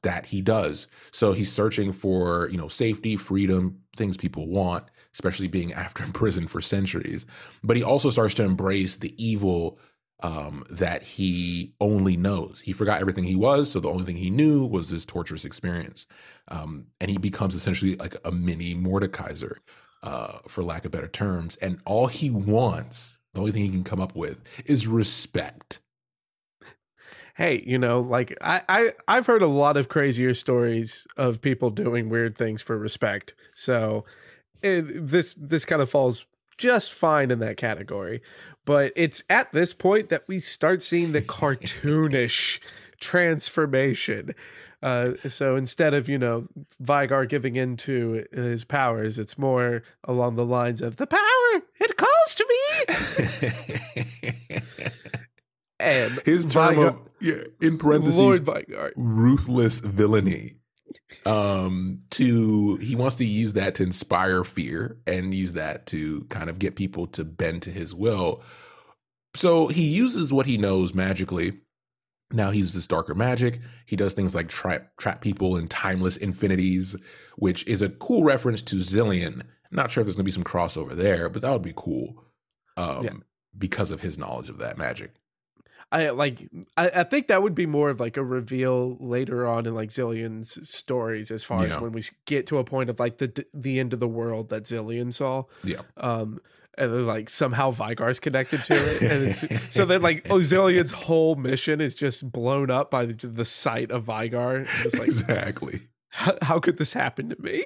that 0.03 0.27
he 0.27 0.41
does. 0.41 0.87
So 1.11 1.33
he's 1.33 1.53
searching 1.53 1.93
for, 1.93 2.49
you 2.51 2.59
know, 2.59 2.69
safety, 2.69 3.17
freedom, 3.17 3.81
things 3.97 4.17
people 4.17 4.47
want, 4.47 4.85
especially 5.13 5.49
being 5.49 5.73
after 5.85 6.05
in 6.05 6.13
prison 6.13 6.47
for 6.47 6.61
centuries. 6.61 7.27
But 7.63 7.77
he 7.77 7.83
also 7.83 8.11
starts 8.11 8.35
to 8.35 8.45
embrace 8.45 8.97
the 8.97 9.15
evil 9.23 9.79
um, 10.23 10.65
that 10.71 11.03
he 11.03 11.75
only 11.81 12.17
knows. 12.17 12.63
He 12.65 12.73
forgot 12.73 13.01
everything 13.01 13.25
he 13.25 13.37
was, 13.37 13.71
so 13.71 13.81
the 13.81 13.91
only 13.91 14.05
thing 14.05 14.17
he 14.17 14.31
knew 14.31 14.67
was 14.67 14.91
this 14.91 15.05
torturous 15.05 15.45
experience. 15.45 16.07
Um, 16.49 16.87
and 17.01 17.11
he 17.11 17.19
becomes 17.19 17.55
essentially 17.55 17.97
like 17.97 18.17
a 18.25 18.33
mini 18.33 18.75
Mordekaiser, 18.75 19.57
uh, 20.03 20.39
for 20.49 20.65
lack 20.65 20.85
of 20.85 20.91
better 20.91 21.09
terms. 21.09 21.57
And 21.57 21.81
all 21.87 22.09
he 22.09 22.31
wants, 22.31 23.19
the 23.35 23.41
only 23.41 23.53
thing 23.53 23.63
he 23.63 23.71
can 23.71 23.85
come 23.85 24.01
up 24.01 24.17
with, 24.17 24.43
is 24.65 24.87
respect 24.87 25.81
hey, 27.39 27.63
you 27.65 27.79
know, 27.79 28.01
like 28.01 28.37
I, 28.43 28.63
I 28.69 28.91
I've 29.07 29.27
heard 29.27 29.43
a 29.43 29.47
lot 29.47 29.77
of 29.77 29.89
crazier 29.89 30.35
stories 30.35 31.07
of 31.17 31.41
people 31.41 31.71
doing 31.71 32.09
weird 32.11 32.37
things 32.37 32.61
for 32.61 32.77
respect. 32.77 33.35
So 33.55 34.05
it, 34.61 35.07
this 35.07 35.35
this 35.39 35.65
kind 35.65 35.81
of 35.81 35.89
falls 35.89 36.27
just 36.59 36.93
fine 36.93 37.31
in 37.31 37.39
that 37.39 37.57
category. 37.57 38.21
But 38.65 38.93
it's 38.97 39.23
at 39.31 39.53
this 39.53 39.73
point 39.73 40.09
that 40.11 40.29
we 40.29 40.41
start 40.41 40.83
seeing 40.83 41.13
the 41.13 41.23
cartoonish 41.23 42.59
transformation. 43.01 44.35
Uh, 44.83 45.13
so 45.29 45.57
instead 45.57 45.95
of 45.95 46.09
you 46.09 46.19
know 46.19 46.47
Vigar 46.79 47.25
giving 47.25 47.57
in 47.57 47.77
to 47.79 48.27
his 48.33 48.65
powers, 48.65 49.19
it's 49.19 49.39
more 49.39 49.83
along 50.05 50.37
the 50.37 50.45
lines 50.45 50.83
of 50.83 50.97
the 50.97 51.07
power 51.07 51.63
it 51.81 51.97
calls 51.97 52.35
to 52.37 52.47
me. 52.49 53.49
and 55.81 56.21
His 56.25 56.47
term 56.47 56.79
of 56.79 56.99
yeah, 57.21 57.43
in 57.61 57.79
parentheses 57.79 58.47
Lord 58.47 58.93
ruthless 58.97 59.81
villainy. 59.81 60.58
Um, 61.27 62.01
to 62.11 62.77
he 62.77 62.95
wants 62.97 63.17
to 63.17 63.25
use 63.25 63.53
that 63.55 63.75
to 63.77 63.83
inspire 63.83 64.45
fear 64.45 64.99
and 65.07 65.35
use 65.35 65.53
that 65.55 65.87
to 65.87 66.23
kind 66.25 66.49
of 66.51 66.59
get 66.59 66.77
people 66.77 67.07
to 67.09 67.25
bend 67.25 67.63
to 67.63 67.71
his 67.71 67.95
will. 67.95 68.43
So 69.35 69.69
he 69.69 69.87
uses 69.87 70.33
what 70.33 70.47
he 70.47 70.59
knows 70.59 70.95
magically. 70.95 71.61
Now 72.31 72.51
he 72.51 72.59
uses 72.61 72.87
darker 72.87 73.15
magic. 73.15 73.61
He 73.87 73.97
does 73.97 74.13
things 74.13 74.35
like 74.35 74.49
trap 74.49 74.97
trap 74.99 75.21
people 75.21 75.57
in 75.57 75.69
timeless 75.69 76.17
infinities, 76.17 76.95
which 77.37 77.67
is 77.67 77.83
a 77.83 77.89
cool 77.89 78.23
reference 78.25 78.63
to 78.63 78.77
Zilean. 78.77 79.43
Not 79.71 79.91
sure 79.91 80.01
if 80.03 80.07
there's 80.07 80.17
gonna 80.17 80.25
be 80.25 80.31
some 80.31 80.45
crossover 80.45 80.95
there, 80.95 81.29
but 81.29 81.43
that 81.43 81.51
would 81.53 81.63
be 81.63 81.75
cool. 81.77 82.25
Um, 82.77 83.05
Yeah. 83.05 83.11
because 83.57 83.91
of 83.91 84.01
his 84.01 84.19
knowledge 84.19 84.49
of 84.49 84.59
that 84.59 84.79
magic. 84.79 85.15
I 85.91 86.11
like. 86.11 86.49
I, 86.77 86.91
I 86.97 87.05
think 87.05 87.29
that 87.29 87.43
would 87.43 87.55
be 87.55 87.67
more 87.67 87.89
of 87.91 87.99
like 88.01 88.17
a 88.17 88.25
reveal 88.25 88.97
later 89.01 89.47
on 89.47 89.65
in 89.67 89.75
like 89.75 89.91
Zilean's 89.91 90.69
stories, 90.69 91.31
as 91.31 91.45
far 91.45 91.67
Yeah. 91.67 91.77
as 91.77 91.81
when 91.81 91.93
we 91.93 92.03
get 92.27 92.47
to 92.49 92.59
a 92.59 92.65
point 92.65 92.91
of 92.91 93.01
like 93.01 93.19
the 93.19 93.45
the 93.55 93.81
end 93.81 93.93
of 93.93 94.01
the 94.01 94.09
world 94.09 94.51
that 94.51 94.65
Zilean 94.65 95.15
saw. 95.15 95.45
Yeah. 95.65 95.81
Um, 95.97 96.41
and 96.77 96.93
then 96.93 97.07
like 97.07 97.29
somehow 97.31 97.71
Vigar's 97.71 98.21
connected 98.21 98.65
to 98.67 98.75
it, 98.75 99.03
and 99.03 99.29
it's 99.29 99.71
so 99.75 99.85
then 99.85 100.03
like 100.03 100.25
Zilean's 100.25 100.93
whole 100.93 101.35
mission 101.37 101.81
is 101.81 101.95
just 101.95 102.31
blown 102.31 102.71
up 102.71 102.91
by 102.91 103.07
the, 103.07 103.27
the 103.27 103.45
sight 103.47 103.91
of 103.91 104.05
Vigar. 104.05 104.65
Like, 104.93 105.03
exactly. 105.09 105.81
how, 106.11 106.37
how 106.43 106.61
could 106.61 106.77
this 106.79 106.93
happen 106.93 107.31
to 107.31 107.43
me? 107.43 107.65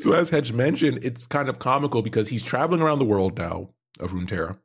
So 0.00 0.12
as 0.12 0.30
Hedge 0.30 0.52
mentioned, 0.52 0.98
it's 1.02 1.26
kind 1.26 1.48
of 1.48 1.58
comical 1.58 2.02
because 2.02 2.28
he's 2.28 2.42
traveling 2.42 2.80
around 2.82 2.98
the 2.98 3.04
world 3.04 3.38
now 3.38 3.70
of 4.00 4.10
Runeterra. 4.12 4.58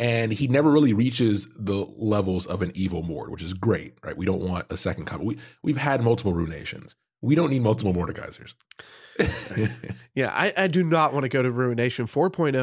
And 0.00 0.32
he 0.32 0.48
never 0.48 0.70
really 0.70 0.94
reaches 0.94 1.46
the 1.54 1.86
levels 1.96 2.46
of 2.46 2.62
an 2.62 2.72
evil 2.74 3.02
Mord, 3.02 3.30
which 3.30 3.42
is 3.42 3.52
great, 3.52 3.94
right? 4.02 4.16
We 4.16 4.24
don't 4.24 4.40
want 4.40 4.66
a 4.70 4.76
second 4.76 5.04
coming. 5.04 5.26
We 5.26 5.38
we've 5.62 5.76
had 5.76 6.02
multiple 6.02 6.32
ruinations. 6.32 6.94
We 7.20 7.34
don't 7.34 7.50
need 7.50 7.62
multiple 7.62 7.92
Mordekaisers. 7.92 8.54
Yeah, 10.14 10.32
I, 10.34 10.52
I 10.56 10.66
do 10.66 10.82
not 10.82 11.12
want 11.12 11.22
to 11.24 11.28
go 11.28 11.40
to 11.42 11.50
Ruination 11.50 12.04
oh. 12.04 12.30
4.0. 12.30 12.56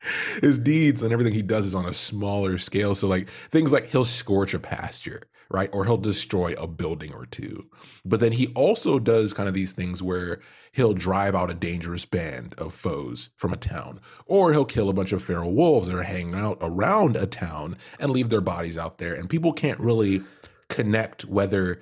His 0.40 0.58
deeds 0.58 1.02
and 1.02 1.12
everything 1.12 1.34
he 1.34 1.42
does 1.42 1.66
is 1.66 1.74
on 1.74 1.84
a 1.84 1.92
smaller 1.92 2.56
scale. 2.58 2.94
So, 2.94 3.08
like 3.08 3.28
things 3.50 3.72
like 3.72 3.90
he'll 3.90 4.04
scorch 4.06 4.54
a 4.54 4.58
pasture, 4.58 5.22
right? 5.50 5.68
Or 5.72 5.84
he'll 5.84 5.96
destroy 5.98 6.54
a 6.54 6.66
building 6.66 7.12
or 7.12 7.26
two. 7.26 7.68
But 8.04 8.20
then 8.20 8.32
he 8.32 8.46
also 8.54 8.98
does 8.98 9.32
kind 9.32 9.48
of 9.48 9.54
these 9.54 9.72
things 9.72 10.02
where 10.02 10.40
he'll 10.76 10.92
drive 10.92 11.34
out 11.34 11.50
a 11.50 11.54
dangerous 11.54 12.04
band 12.04 12.54
of 12.58 12.74
foes 12.74 13.30
from 13.34 13.50
a 13.50 13.56
town, 13.56 13.98
or 14.26 14.52
he'll 14.52 14.66
kill 14.66 14.90
a 14.90 14.92
bunch 14.92 15.10
of 15.10 15.22
feral 15.22 15.54
wolves 15.54 15.88
that 15.88 15.96
are 15.96 16.02
hanging 16.02 16.34
out 16.34 16.58
around 16.60 17.16
a 17.16 17.24
town 17.24 17.78
and 17.98 18.10
leave 18.10 18.28
their 18.28 18.42
bodies 18.42 18.76
out 18.76 18.98
there. 18.98 19.14
And 19.14 19.28
people 19.28 19.54
can't 19.54 19.80
really 19.80 20.22
connect 20.68 21.24
whether 21.24 21.80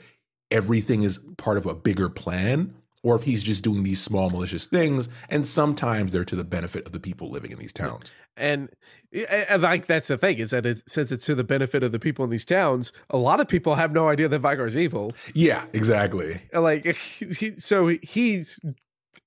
everything 0.49 1.03
is 1.03 1.19
part 1.37 1.57
of 1.57 1.67
a 1.67 1.75
bigger 1.75 2.09
plan 2.09 2.73
or 3.05 3.15
if 3.15 3.23
he's 3.23 3.45
just 3.45 3.63
doing 3.63 3.85
these 3.85 4.03
small 4.03 4.31
malicious 4.31 4.67
things 4.67 5.09
and 5.29 5.47
sometimes 5.47 6.11
they're 6.11 6.25
to 6.25 6.35
the 6.35 6.43
benefit 6.43 6.85
of 6.87 6.91
the 6.91 6.99
people 6.99 7.31
living 7.31 7.53
in 7.53 7.59
these 7.59 7.73
towns 7.73 8.11
And 8.37 8.71
I, 9.15 9.47
I 9.51 9.57
like 9.57 9.87
that's 9.87 10.09
the 10.09 10.19
thing 10.19 10.39
is 10.39 10.51
that 10.51 10.67
it, 10.67 10.83
since 10.89 11.13
it's 11.13 11.25
to 11.27 11.37
the 11.37 11.45
benefit 11.45 11.85
of 11.85 11.93
the 11.93 12.01
people 12.01 12.25
in 12.25 12.31
these 12.33 12.45
towns, 12.45 12.93
a 13.09 13.17
lot 13.17 13.39
of 13.39 13.47
people 13.47 13.77
have 13.77 13.93
no 13.93 14.09
idea 14.09 14.27
that 14.29 14.41
Vigar's 14.41 14.77
evil. 14.77 15.13
yeah 15.35 15.67
exactly 15.73 16.43
Like, 16.53 16.85
he, 17.39 17.61
so 17.61 17.87
he's 18.03 18.59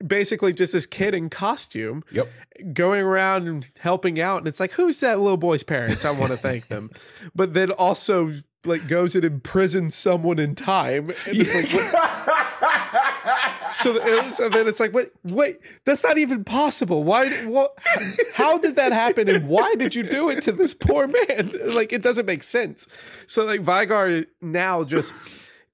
basically 0.06 0.54
just 0.54 0.74
this 0.74 0.86
kid 0.86 1.16
in 1.16 1.30
costume 1.30 2.04
yep 2.12 2.28
going 2.74 3.02
around 3.02 3.48
and 3.48 3.70
helping 3.80 4.20
out, 4.20 4.40
and 4.40 4.48
it's 4.48 4.60
like, 4.60 4.72
who's 4.72 5.00
that 5.00 5.20
little 5.20 5.38
boy's 5.38 5.64
parents? 5.64 6.04
I 6.06 6.12
want 6.12 6.32
to 6.32 6.38
thank 6.38 6.68
them, 6.68 6.90
but 7.36 7.54
then 7.54 7.72
also 7.72 8.34
like 8.66 8.88
goes 8.88 9.16
and 9.16 9.24
imprisons 9.24 9.96
someone 9.96 10.40
in 10.40 10.56
time, 10.56 11.10
and 11.10 11.18
it's 11.28 11.56
like. 11.56 12.28
So, 13.82 13.94
th- 14.00 14.34
so 14.34 14.50
then 14.50 14.68
it's 14.68 14.80
like, 14.80 14.94
wait, 14.94 15.10
wait, 15.24 15.58
that's 15.86 16.04
not 16.04 16.18
even 16.18 16.44
possible. 16.44 17.04
Why? 17.04 17.30
What? 17.46 17.74
How 18.36 18.58
did 18.58 18.76
that 18.76 18.92
happen? 18.92 19.30
And 19.30 19.48
why 19.48 19.76
did 19.76 19.94
you 19.96 20.04
do 20.04 20.30
it 20.30 20.42
to 20.44 20.52
this 20.52 20.74
poor 20.74 21.08
man? 21.08 21.52
Like, 21.78 21.94
it 21.94 22.02
doesn't 22.02 22.26
make 22.26 22.44
sense. 22.44 22.88
So, 23.28 23.46
like, 23.46 23.62
Vigar 23.62 24.26
now 24.42 24.84
just 24.84 25.14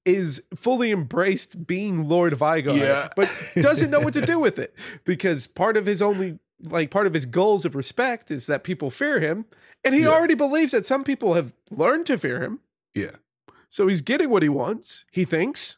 is 0.05 0.41
fully 0.55 0.91
embraced 0.91 1.65
being 1.65 2.09
Lord 2.09 2.33
Vigar, 2.33 2.73
Yeah. 2.75 3.09
but 3.15 3.29
doesn't 3.55 3.89
know 3.89 4.01
what 4.01 4.13
to 4.15 4.25
do 4.25 4.37
with 4.39 4.59
it 4.59 4.75
because 5.05 5.47
part 5.47 5.77
of 5.77 5.85
his 5.85 6.01
only, 6.01 6.39
like, 6.61 6.91
part 6.91 7.07
of 7.07 7.13
his 7.13 7.25
goals 7.25 7.63
of 7.65 7.73
respect 7.73 8.31
is 8.31 8.47
that 8.47 8.63
people 8.65 8.91
fear 8.91 9.21
him, 9.21 9.45
and 9.85 9.95
he 9.95 10.01
Yeah. 10.01 10.09
already 10.09 10.35
believes 10.35 10.73
that 10.73 10.85
some 10.85 11.05
people 11.05 11.35
have 11.35 11.53
learned 11.71 12.05
to 12.07 12.17
fear 12.17 12.41
him. 12.41 12.59
yeah 12.93 13.15
So 13.69 13.87
he's 13.87 14.01
getting 14.01 14.29
what 14.29 14.43
he 14.43 14.49
wants, 14.49 15.05
he 15.11 15.23
thinks. 15.23 15.77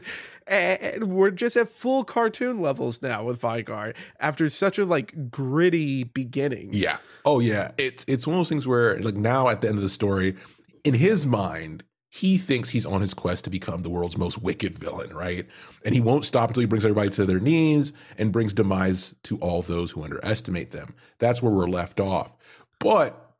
and 0.46 1.04
we're 1.14 1.30
just 1.30 1.56
at 1.56 1.68
full 1.68 2.04
cartoon 2.04 2.60
levels 2.60 3.02
now 3.02 3.24
with 3.24 3.40
Vigar 3.40 3.94
after 4.20 4.48
such 4.48 4.78
a 4.78 4.84
like 4.84 5.30
gritty 5.30 6.04
beginning. 6.04 6.70
yeah. 6.72 6.98
Oh 7.24 7.40
yeah. 7.40 7.72
It's 7.78 8.04
it's 8.08 8.26
one 8.26 8.34
of 8.34 8.40
those 8.40 8.48
things 8.48 8.66
where 8.66 8.98
like 9.00 9.16
now 9.16 9.48
at 9.48 9.60
the 9.60 9.68
end 9.68 9.78
of 9.78 9.82
the 9.82 9.88
story 9.88 10.36
in 10.84 10.94
his 10.94 11.26
mind 11.26 11.84
he 12.14 12.36
thinks 12.36 12.68
he's 12.70 12.84
on 12.84 13.00
his 13.00 13.14
quest 13.14 13.44
to 13.44 13.50
become 13.50 13.82
the 13.82 13.88
world's 13.88 14.18
most 14.18 14.42
wicked 14.42 14.78
villain 14.78 15.14
right? 15.14 15.46
And 15.84 15.94
he 15.94 16.00
won't 16.00 16.24
stop 16.24 16.50
until 16.50 16.60
he 16.60 16.66
brings 16.66 16.84
everybody 16.84 17.10
to 17.10 17.24
their 17.24 17.40
knees 17.40 17.92
and 18.18 18.32
brings 18.32 18.52
demise 18.52 19.14
to 19.22 19.38
all 19.38 19.62
those 19.62 19.92
who 19.92 20.02
underestimate 20.04 20.72
them. 20.72 20.94
That's 21.18 21.42
where 21.42 21.52
we're 21.52 21.68
left 21.68 22.00
off. 22.00 22.32
But 22.78 23.31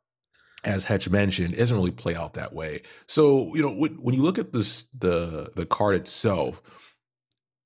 as 0.63 0.85
Hetch 0.85 1.09
mentioned, 1.09 1.53
it 1.53 1.57
doesn't 1.57 1.75
really 1.75 1.91
play 1.91 2.15
out 2.15 2.33
that 2.35 2.53
way. 2.53 2.81
So, 3.07 3.53
you 3.55 3.61
know, 3.61 3.71
when, 3.71 3.95
when 3.95 4.15
you 4.15 4.21
look 4.21 4.37
at 4.39 4.53
this, 4.53 4.87
the 4.97 5.51
the 5.55 5.65
card 5.65 5.95
itself, 5.95 6.61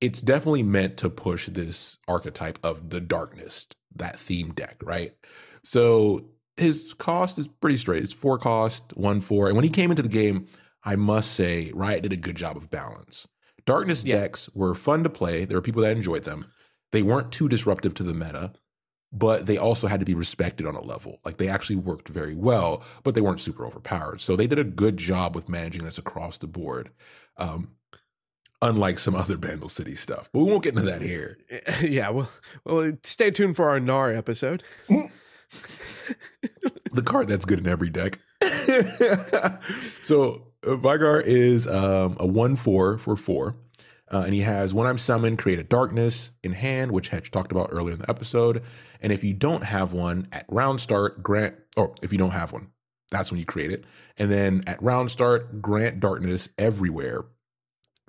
it's 0.02 0.22
definitely 0.22 0.64
meant 0.64 0.98
to 0.98 1.10
push 1.10 1.48
this 1.48 1.98
archetype 2.08 2.60
of 2.64 2.90
the 2.90 3.00
darkness, 3.02 3.68
that 3.96 4.20
theme 4.20 4.54
deck, 4.54 4.78
right? 4.84 5.14
So 5.64 6.30
his 6.56 6.94
cost 6.94 7.38
is 7.38 7.48
pretty 7.48 7.78
straight. 7.78 8.04
It's 8.04 8.14
four 8.14 8.38
cost, 8.38 8.96
one 8.96 9.22
four. 9.22 9.48
And 9.48 9.56
when 9.56 9.64
he 9.64 9.70
came 9.70 9.90
into 9.92 10.04
the 10.04 10.10
game, 10.10 10.48
I 10.84 10.96
must 10.96 11.32
say, 11.34 11.72
Riot 11.74 12.04
did 12.04 12.14
a 12.14 12.18
good 12.18 12.36
job 12.36 12.58
of 12.58 12.70
balance. 12.70 13.28
Darkness 13.66 14.04
Yeah. 14.04 14.20
decks 14.20 14.50
were 14.54 14.74
fun 14.74 15.04
to 15.04 15.10
play. 15.10 15.46
There 15.46 15.58
were 15.58 15.62
people 15.62 15.82
that 15.82 15.96
enjoyed 15.98 16.24
them. 16.24 16.46
They 16.92 17.02
weren't 17.04 17.32
too 17.34 17.50
disruptive 17.50 17.94
to 17.96 18.04
the 18.04 18.14
meta, 18.14 18.54
but 19.12 19.46
they 19.46 19.58
also 19.58 19.88
had 19.88 20.00
to 20.00 20.06
be 20.06 20.14
respected 20.14 20.66
on 20.66 20.76
a 20.76 20.82
level. 20.82 21.20
Like 21.24 21.38
they 21.38 21.48
actually 21.48 21.78
worked 21.78 22.10
very 22.10 22.36
well, 22.36 22.84
but 23.04 23.16
they 23.16 23.22
weren't 23.22 23.40
super 23.40 23.66
overpowered. 23.66 24.22
So 24.22 24.36
they 24.36 24.48
did 24.48 24.60
a 24.60 24.64
good 24.64 24.98
job 24.98 25.36
with 25.36 25.50
managing 25.50 25.84
this 25.84 25.98
across 25.98 26.38
the 26.38 26.48
board. 26.48 26.92
Um, 27.38 27.72
unlike 28.62 29.00
some 29.00 29.16
other 29.16 29.38
Bandle 29.38 29.70
City 29.70 29.96
stuff. 29.96 30.30
But 30.32 30.40
we 30.40 30.52
won't 30.52 30.64
get 30.64 30.76
into 30.76 30.90
that 30.90 31.02
here. 31.02 31.38
yeah, 31.82 32.10
well, 32.10 32.32
well, 32.66 32.94
stay 33.04 33.32
tuned 33.32 33.56
for 33.56 33.70
our 33.70 33.80
Gnar 33.80 34.16
episode. 34.16 34.64
the 34.88 35.10
card 37.04 37.28
that's 37.28 37.46
good 37.46 37.60
in 37.60 37.68
every 37.68 37.90
deck. 37.90 38.20
so 40.02 40.48
uh, 40.64 40.76
Vigar 40.76 41.22
is 41.22 41.68
um, 41.68 42.18
a 42.20 42.26
one 42.26 42.56
four 42.56 42.98
for 42.98 43.16
four, 43.16 43.58
uh, 44.12 44.22
and 44.22 44.34
he 44.34 44.42
has 44.42 44.74
when 44.74 44.88
I'm 44.88 44.98
summoned, 44.98 45.38
create 45.38 45.60
a 45.60 45.64
darkness 45.64 46.32
in 46.44 46.54
hand, 46.54 46.92
which 46.92 47.10
Hedge 47.10 47.32
talked 47.32 47.52
about 47.52 47.70
earlier 47.72 47.94
in 47.94 48.00
the 48.00 48.10
episode. 48.10 48.64
And 49.02 49.12
if 49.12 49.24
you 49.24 49.34
don't 49.34 49.64
have 49.64 49.94
one 49.94 50.28
at 50.32 50.46
round 50.50 50.80
start, 50.80 51.22
grant 51.22 51.56
or 51.76 51.94
if 52.02 52.12
you 52.12 52.18
don't 52.18 52.32
have 52.32 52.54
one, 52.54 52.70
that's 53.12 53.32
when 53.32 53.40
you 53.40 53.46
create 53.46 53.72
it. 53.72 53.86
And 54.18 54.32
then 54.32 54.64
at 54.68 54.82
round 54.82 55.12
start, 55.12 55.62
grant 55.62 56.00
darkness 56.00 56.50
everywhere. 56.58 57.26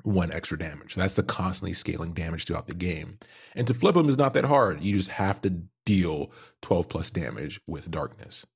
One 0.05 0.33
extra 0.33 0.59
damage. 0.59 0.95
That's 0.95 1.17
the 1.17 1.25
constantly 1.25 1.73
scaling 1.73 2.13
damage 2.13 2.47
throughout 2.47 2.69
the 2.69 2.75
game. 2.75 3.19
And 3.55 3.67
to 3.67 3.75
flip 3.75 3.95
them 3.95 4.09
is 4.09 4.17
not 4.17 4.33
that 4.35 4.45
hard. 4.45 4.81
You 4.81 4.97
just 4.97 5.11
have 5.11 5.43
to 5.43 5.63
deal 5.85 6.31
12 6.63 6.89
plus 6.89 7.11
damage 7.11 7.61
with 7.67 7.91
darkness. 7.91 8.47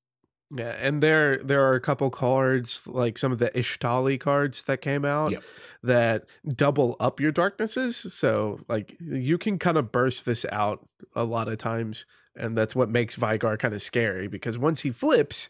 Yeah, 0.55 0.75
and 0.79 1.01
there 1.01 1.37
there 1.39 1.63
are 1.67 1.73
a 1.73 1.79
couple 1.79 2.09
cards 2.11 2.81
like 2.85 3.17
some 3.17 3.31
of 3.31 3.39
the 3.39 3.49
Ixtali 3.51 4.19
cards 4.19 4.61
that 4.63 4.81
came 4.81 5.03
out 5.05 5.31
Yep. 5.31 5.43
that 5.83 6.25
double 6.47 6.95
up 6.99 7.19
your 7.19 7.31
darknesses. 7.31 7.95
So 8.13 8.59
like 8.69 8.95
you 8.99 9.37
can 9.37 9.57
kind 9.57 9.77
of 9.77 9.91
burst 9.91 10.25
this 10.25 10.45
out 10.51 10.87
a 11.15 11.23
lot 11.23 11.47
of 11.47 11.57
times, 11.57 12.05
and 12.35 12.55
that's 12.57 12.75
what 12.75 12.89
makes 12.89 13.15
Vigar 13.15 13.57
kind 13.57 13.73
of 13.73 13.81
scary 13.81 14.27
because 14.27 14.57
once 14.57 14.81
he 14.81 14.91
flips, 14.91 15.49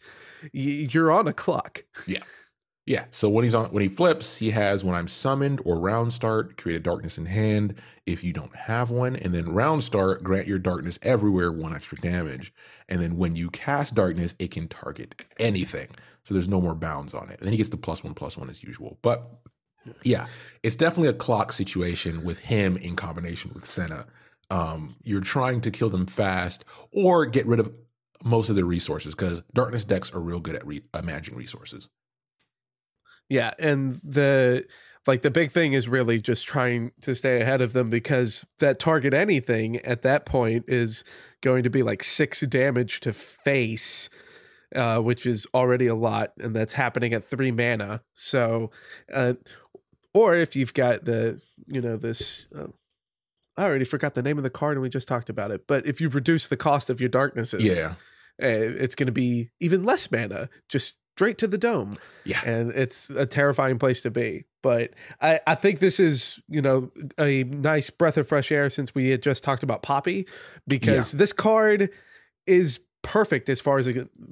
y- 0.54 0.88
you're 0.90 1.12
on 1.12 1.28
a 1.28 1.32
clock. 1.34 1.84
Yeah. 2.06 2.22
Yeah. 2.86 3.04
So 3.10 3.30
when 3.30 3.44
he's 3.44 3.54
on 3.54 3.70
when 3.70 3.82
he 3.82 3.88
flips, 3.88 4.36
he 4.36 4.50
has 4.50 4.84
when 4.84 4.94
I'm 4.94 5.08
summoned 5.08 5.62
or 5.64 5.78
round 5.78 6.12
start, 6.12 6.58
create 6.58 6.76
a 6.76 6.80
darkness 6.80 7.16
in 7.16 7.26
hand 7.26 7.76
if 8.04 8.22
you 8.22 8.32
don't 8.34 8.54
have 8.54 8.90
one, 8.90 9.16
and 9.16 9.34
then 9.34 9.48
round 9.48 9.82
start, 9.82 10.22
grant 10.22 10.46
your 10.46 10.58
darkness 10.58 10.98
everywhere 11.02 11.50
one 11.50 11.74
extra 11.74 11.96
damage. 11.98 12.52
And 12.88 13.00
then 13.00 13.16
when 13.16 13.36
you 13.36 13.48
cast 13.48 13.94
darkness, 13.94 14.34
it 14.38 14.50
can 14.50 14.68
target 14.68 15.24
anything. 15.38 15.88
So 16.24 16.34
there's 16.34 16.48
no 16.48 16.60
more 16.60 16.74
bounds 16.74 17.14
on 17.14 17.30
it. 17.30 17.38
And 17.38 17.46
then 17.46 17.52
he 17.52 17.56
gets 17.56 17.70
the 17.70 17.78
plus 17.78 18.04
one 18.04 18.12
plus 18.12 18.36
one 18.36 18.50
as 18.50 18.62
usual. 18.62 18.98
But 19.00 19.30
yeah, 20.02 20.26
it's 20.62 20.76
definitely 20.76 21.08
a 21.08 21.14
clock 21.14 21.52
situation 21.52 22.22
with 22.22 22.40
him 22.40 22.76
in 22.76 22.96
combination 22.96 23.50
with 23.54 23.64
Senna. 23.64 24.06
Um, 24.50 24.94
you're 25.02 25.22
trying 25.22 25.62
to 25.62 25.70
kill 25.70 25.88
them 25.88 26.06
fast 26.06 26.66
or 26.92 27.24
get 27.24 27.46
rid 27.46 27.60
of 27.60 27.72
most 28.22 28.50
of 28.50 28.56
their 28.56 28.64
resources 28.64 29.14
because 29.14 29.40
darkness 29.54 29.84
decks 29.84 30.12
are 30.12 30.20
real 30.20 30.40
good 30.40 30.54
at 30.54 30.66
re- 30.66 30.82
managing 31.02 31.34
resources. 31.34 31.88
Yeah, 33.28 33.52
and 33.58 34.00
the 34.04 34.66
like 35.06 35.22
the 35.22 35.30
big 35.30 35.50
thing 35.52 35.72
is 35.72 35.88
really 35.88 36.20
just 36.20 36.46
trying 36.46 36.92
to 37.02 37.14
stay 37.14 37.40
ahead 37.40 37.60
of 37.60 37.72
them 37.72 37.90
because 37.90 38.44
that 38.58 38.78
target 38.78 39.12
anything 39.14 39.76
at 39.80 40.02
that 40.02 40.24
point 40.26 40.64
is 40.68 41.04
going 41.42 41.62
to 41.62 41.70
be 41.70 41.82
like 41.82 42.02
six 42.02 42.40
damage 42.40 43.00
to 43.00 43.12
face, 43.12 44.08
uh, 44.74 44.98
which 44.98 45.26
is 45.26 45.46
already 45.54 45.86
a 45.86 45.94
lot, 45.94 46.32
and 46.38 46.54
that's 46.56 46.74
happening 46.74 47.12
at 47.12 47.24
three 47.24 47.50
mana. 47.50 48.02
So, 48.14 48.70
uh, 49.12 49.34
or 50.14 50.34
if 50.36 50.54
you've 50.56 50.74
got 50.74 51.04
the 51.04 51.40
you 51.66 51.80
know 51.80 51.96
this. 51.96 52.48
Uh, 52.56 52.68
I 53.56 53.66
already 53.66 53.84
forgot 53.84 54.14
the 54.14 54.22
name 54.22 54.36
of 54.36 54.42
the 54.42 54.50
card 54.50 54.76
and 54.76 54.82
we 54.82 54.88
just 54.88 55.06
talked 55.06 55.28
about 55.30 55.52
it. 55.52 55.68
But 55.68 55.86
if 55.86 56.00
you 56.00 56.08
reduce 56.08 56.48
the 56.48 56.56
cost 56.56 56.90
of 56.90 56.98
your 56.98 57.08
darknesses, 57.08 57.62
Yeah. 57.62 57.90
uh, 58.42 58.46
it's 58.48 58.96
going 58.96 59.06
to 59.06 59.12
be 59.12 59.50
even 59.60 59.84
less 59.84 60.10
mana, 60.10 60.48
just 60.68 60.96
straight 61.14 61.38
to 61.38 61.46
the 61.46 61.58
dome. 61.58 61.96
Yeah. 62.24 62.40
And 62.44 62.70
it's 62.72 63.08
a 63.10 63.26
terrifying 63.26 63.78
place 63.78 64.00
to 64.02 64.10
be. 64.10 64.44
But 64.62 64.90
I, 65.20 65.40
I 65.46 65.54
think 65.54 65.78
this 65.78 66.00
is, 66.00 66.40
you 66.48 66.60
know, 66.62 66.90
a 67.18 67.44
nice 67.44 67.90
breath 67.90 68.16
of 68.16 68.26
fresh 68.26 68.50
air 68.50 68.68
since 68.70 68.94
we 68.94 69.10
had 69.10 69.22
just 69.22 69.44
talked 69.44 69.62
about 69.62 69.82
Poppy, 69.82 70.26
because 70.66 71.12
this 71.12 71.32
card 71.32 71.90
is 72.46 72.80
perfect 73.02 73.50
as 73.50 73.60
far 73.60 73.76
as 73.78 73.88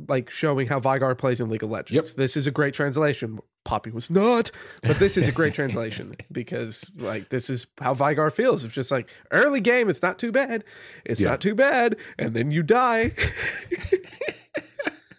like 0.08 0.30
showing 0.30 0.66
how 0.68 0.80
Vigar 0.80 1.14
plays 1.14 1.38
in 1.40 1.50
League 1.50 1.62
of 1.62 1.70
Legends. 1.70 1.92
Yep. 2.10 2.16
This 2.16 2.36
is 2.36 2.46
a 2.46 2.50
great 2.50 2.72
translation. 2.72 3.38
Poppy 3.64 3.90
was 3.90 4.10
not, 4.10 4.50
but 4.82 4.96
this 4.98 5.16
is 5.16 5.28
a 5.28 5.32
great 5.32 5.52
translation 5.54 6.16
because 6.32 6.90
like 6.96 7.28
this 7.28 7.48
is 7.50 7.66
how 7.78 7.92
Vigar 7.94 8.30
feels. 8.30 8.64
It's 8.64 8.74
just 8.74 8.90
like 8.90 9.08
early 9.30 9.60
game, 9.60 9.88
it's 9.90 10.02
not 10.02 10.18
too 10.18 10.32
bad. 10.32 10.64
It's 11.04 11.20
Yeah. 11.20 11.28
not 11.28 11.40
too 11.42 11.54
bad. 11.54 11.96
And 12.18 12.34
then 12.34 12.50
you 12.50 12.62
die. 12.64 13.12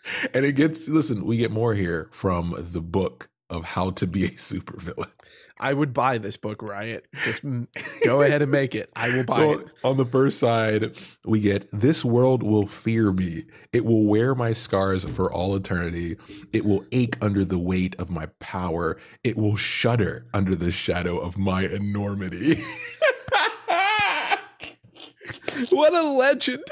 And 0.34 0.46
it 0.46 0.54
gets 0.54 0.88
listen, 0.88 1.26
we 1.26 1.38
get 1.38 1.52
more 1.52 1.74
here 1.74 2.10
from 2.12 2.56
the 2.58 2.82
book 2.82 3.30
of 3.50 3.64
how 3.64 3.92
to 3.92 4.08
be 4.08 4.26
a 4.26 4.30
supervillain. 4.50 5.12
I 5.60 5.74
would 5.74 5.94
buy 5.94 6.18
this 6.18 6.36
book, 6.36 6.62
Riot. 6.62 7.06
Just 7.24 7.42
go 8.06 8.22
ahead 8.22 8.42
and 8.42 8.52
make 8.52 8.76
it. 8.76 8.90
I 8.98 9.16
will 9.16 9.24
buy 9.24 9.36
So 9.36 9.52
it. 9.60 9.68
on 9.84 9.96
the 9.98 10.06
first 10.06 10.40
side, 10.40 10.98
we 11.24 11.40
get 11.40 11.70
this 11.72 12.04
world 12.04 12.44
will 12.44 12.68
fear 12.68 13.14
me. 13.14 13.46
It 13.72 13.86
will 13.86 14.04
wear 14.04 14.36
my 14.36 14.52
scars 14.52 15.06
for 15.06 15.32
all 15.32 15.56
eternity. 15.56 16.18
It 16.52 16.66
will 16.66 16.84
ache 16.92 17.16
under 17.22 17.46
the 17.46 17.60
weight 17.60 17.96
of 17.98 18.10
my 18.10 18.26
power. 18.40 18.98
It 19.24 19.38
will 19.38 19.56
shudder 19.56 20.26
under 20.34 20.54
the 20.56 20.72
shadow 20.72 21.18
of 21.18 21.38
my 21.38 21.64
enormity. 21.64 22.62
What 25.70 25.94
a 25.94 26.02
legend. 26.04 26.64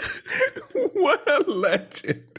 what 0.93 1.23
a 1.29 1.49
legend. 1.49 2.30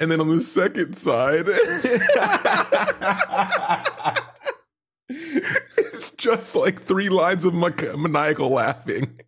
And 0.00 0.10
then 0.10 0.20
on 0.20 0.28
the 0.28 0.40
second 0.40 0.96
side, 0.96 1.44
it's 5.08 6.10
just 6.12 6.56
like 6.56 6.80
three 6.80 7.10
lines 7.10 7.44
of 7.44 7.52
ma- 7.52 7.68
maniacal 7.96 8.48
laughing. 8.48 9.20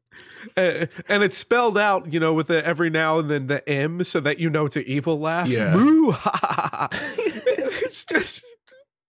Uh, 0.57 0.87
and 1.09 1.23
it's 1.23 1.37
spelled 1.37 1.79
out, 1.79 2.13
you 2.13 2.19
know, 2.19 2.35
with 2.35 2.49
the 2.49 2.65
every 2.67 2.91
now 2.91 3.19
and 3.19 3.31
then 3.31 3.47
the 3.47 3.67
M 3.69 4.03
so 4.03 4.19
that 4.21 4.39
you 4.39 4.51
know 4.51 4.67
it's 4.67 4.77
an 4.77 4.85
evil 4.87 5.21
laugh. 5.21 5.47
Yeah. 5.47 5.77
Moo, 5.77 6.11
ha. 6.11 6.89
it's 6.93 8.05
just 8.05 8.43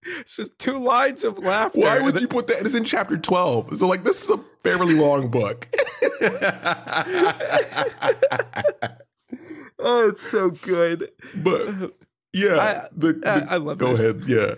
it's 0.05 0.35
just 0.35 0.59
two 0.59 0.79
lines 0.79 1.23
of 1.23 1.39
laughter. 1.39 1.79
Why 1.79 1.99
would 1.99 2.19
you 2.19 2.27
put 2.27 2.47
that? 2.47 2.65
It's 2.65 2.75
in 2.75 2.83
chapter 2.83 3.17
12. 3.17 3.77
So, 3.77 3.87
like, 3.87 4.03
this 4.03 4.23
is 4.23 4.29
a 4.29 4.39
fairly 4.61 4.95
long 4.95 5.29
book. 5.29 5.67
Oh, 9.79 10.09
it's 10.09 10.21
so 10.29 10.49
good. 10.51 11.09
but 11.35 11.93
yeah, 12.33 12.57
I- 12.57 12.87
the, 12.95 13.21
I- 13.25 13.55
I 13.55 13.57
love 13.57 13.77
Go 13.77 13.89
this. 13.95 13.99
ahead. 13.99 14.21
Yeah. 14.27 14.55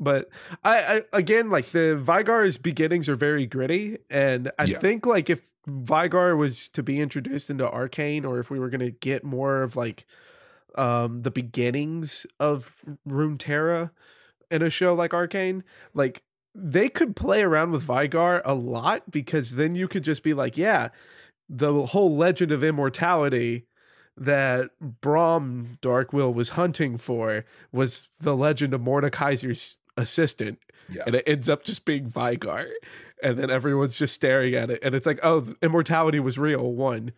But 0.00 0.28
I, 0.62 0.78
I 1.12 1.18
again 1.18 1.50
like 1.50 1.72
the 1.72 1.96
Vigar's 1.96 2.56
beginnings 2.56 3.08
are 3.08 3.16
very 3.16 3.46
gritty, 3.46 3.98
and 4.08 4.52
I 4.58 4.64
Yeah. 4.64 4.78
think 4.78 5.04
like 5.06 5.28
if 5.28 5.50
Vigar 5.66 6.36
was 6.36 6.68
to 6.68 6.84
be 6.84 7.00
introduced 7.00 7.50
into 7.50 7.68
Arcane, 7.68 8.24
or 8.24 8.38
if 8.38 8.48
we 8.48 8.60
were 8.60 8.70
gonna 8.70 8.90
get 8.92 9.24
more 9.24 9.62
of 9.62 9.74
like 9.74 10.06
um 10.76 11.22
the 11.22 11.32
beginnings 11.32 12.26
of 12.38 12.76
Runeterra 13.08 13.90
in 14.52 14.62
a 14.62 14.70
show 14.70 14.94
like 14.94 15.12
Arcane, 15.12 15.64
like 15.94 16.22
they 16.54 16.88
could 16.88 17.16
play 17.16 17.42
around 17.42 17.72
with 17.72 17.82
Vigar 17.82 18.40
a 18.44 18.54
lot 18.54 19.10
because 19.10 19.52
then 19.56 19.74
you 19.74 19.88
could 19.88 20.04
just 20.04 20.22
be 20.22 20.32
like, 20.32 20.56
yeah, 20.56 20.90
the 21.48 21.86
whole 21.86 22.16
legend 22.16 22.52
of 22.52 22.62
immortality 22.62 23.64
that 24.20 24.70
Boram 24.80 25.78
Darkwill 25.82 26.32
was 26.34 26.50
hunting 26.50 26.98
for 26.98 27.44
was 27.72 28.08
the 28.20 28.36
legend 28.36 28.74
of 28.74 28.80
Mordekaiser's 28.80 29.78
assistant. 29.96 30.58
Yeah. 30.90 31.02
And 31.06 31.14
it 31.16 31.24
ends 31.26 31.48
up 31.48 31.64
just 31.64 31.84
being 31.84 32.08
Vigar. 32.08 32.66
And 33.22 33.38
then 33.38 33.50
everyone's 33.50 33.98
just 33.98 34.14
staring 34.14 34.54
at 34.54 34.70
it. 34.70 34.78
And 34.82 34.94
it's 34.94 35.06
like, 35.06 35.18
oh, 35.22 35.54
immortality 35.60 36.20
was 36.20 36.38
real, 36.38 36.72
one. 36.72 37.12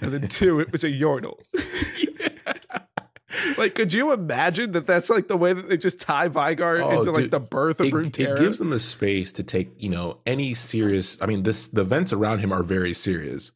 And 0.00 0.12
then 0.12 0.28
two, 0.28 0.60
it 0.60 0.72
was 0.72 0.84
a 0.84 0.88
Yordle. 0.88 1.38
like, 3.58 3.74
could 3.74 3.92
you 3.92 4.12
imagine 4.12 4.72
that 4.72 4.86
that's 4.86 5.10
like 5.10 5.28
the 5.28 5.36
way 5.36 5.52
that 5.52 5.68
they 5.68 5.76
just 5.76 6.00
tie 6.00 6.28
Vigar 6.28 6.80
Oh, 6.80 6.98
into 6.98 7.10
like 7.10 7.30
the 7.30 7.40
birth 7.40 7.80
of 7.80 7.86
It, 7.86 7.92
Runeterra? 7.92 8.36
it 8.36 8.38
gives 8.38 8.58
them 8.58 8.70
the 8.70 8.80
space 8.80 9.32
to 9.32 9.42
take, 9.42 9.70
you 9.82 9.90
know, 9.90 10.18
any 10.24 10.54
serious. 10.54 11.20
I 11.20 11.26
mean, 11.26 11.42
this 11.42 11.66
the 11.66 11.82
events 11.82 12.12
around 12.12 12.38
him 12.38 12.52
are 12.52 12.62
very 12.62 12.92
serious, 12.92 13.50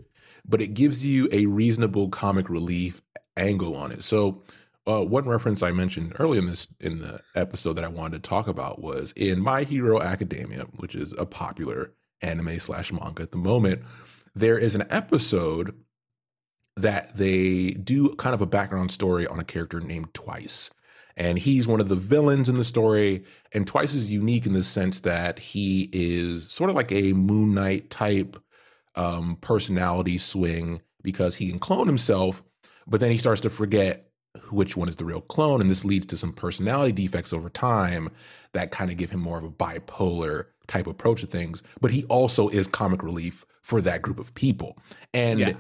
but 0.49 0.63
it 0.63 0.75
gives 0.75 1.05
you 1.05 1.29
a 1.31 1.47
reasonable 1.47 2.09
comic 2.09 2.49
relief 2.49 3.03
angle 3.37 3.77
on 3.77 3.93
it. 3.93 4.03
So, 4.03 4.43
uh, 4.87 5.05
one 5.05 5.29
reference 5.29 5.63
I 5.63 5.71
mentioned 5.71 6.15
earlier 6.19 6.41
in 6.41 6.47
this 6.47 6.67
in 6.81 7.01
the 7.01 7.21
episode 7.35 7.75
that 7.75 7.85
I 7.85 7.89
wanted 7.89 8.23
to 8.23 8.29
talk 8.29 8.49
about 8.49 8.81
was 8.81 9.13
in 9.13 9.41
My 9.41 9.65
Hero 9.65 10.01
Academia, 10.01 10.65
which 10.77 10.95
is 10.95 11.13
a 11.19 11.27
popular 11.27 11.93
anime 12.23 12.59
slash 12.59 12.91
manga 12.91 13.23
at 13.23 13.31
the 13.31 13.39
moment. 13.39 13.83
There 14.35 14.59
is 14.59 14.75
an 14.75 14.87
episode 14.89 15.75
that 16.77 17.17
they 17.17 17.73
do 17.73 18.15
kind 18.15 18.35
of 18.35 18.41
a 18.41 18.47
background 18.47 18.91
story 18.91 19.27
on 19.27 19.39
a 19.39 19.45
character 19.45 19.81
named 19.81 20.15
Twice. 20.15 20.71
And 21.17 21.39
he's 21.39 21.67
one 21.67 21.81
of 21.81 21.89
the 21.89 21.97
villains 21.97 22.49
in 22.49 22.57
the 22.57 22.65
story. 22.65 23.25
And 23.53 23.67
Twice 23.67 23.93
is 23.93 24.11
unique 24.11 24.47
in 24.47 24.53
the 24.53 24.63
sense 24.63 25.01
that 25.01 25.41
he 25.41 25.91
is 25.93 26.51
sort 26.51 26.71
of 26.71 26.77
like 26.77 26.93
a 26.93 27.13
Moon 27.13 27.53
Knight 27.53 27.91
type 27.91 28.41
um, 28.99 29.37
personality 29.41 30.19
swing 30.19 30.83
because 31.03 31.37
he 31.37 31.49
can 31.49 31.59
clone 31.59 31.87
himself, 31.87 32.43
but 32.87 33.01
then 33.01 33.11
he 33.11 33.19
starts 33.19 33.41
to 33.43 33.51
forget 33.51 34.11
which 34.51 34.77
one 34.77 34.89
is 34.89 34.97
the 34.97 35.05
real 35.05 35.21
clone. 35.21 35.61
And 35.61 35.71
this 35.71 35.85
leads 35.85 36.07
to 36.07 36.17
some 36.17 36.33
personality 36.33 36.93
defects 36.93 37.33
over 37.33 37.49
time 37.49 38.11
that 38.53 38.71
kind 38.71 38.91
of 38.91 38.97
give 38.97 39.11
him 39.11 39.21
more 39.21 39.39
of 39.39 39.45
a 39.45 39.51
bipolar 39.51 40.47
type 40.67 40.87
approach 40.87 41.21
to 41.23 41.27
things. 41.27 41.63
But 41.81 41.93
he 41.93 42.05
also 42.05 42.49
is 42.49 42.67
comic 42.67 43.03
relief 43.03 43.45
for 43.63 43.81
that 43.83 44.03
group 44.03 44.19
of 44.19 44.35
people. 44.35 44.77
And 45.15 45.41
Yeah. 45.41 45.53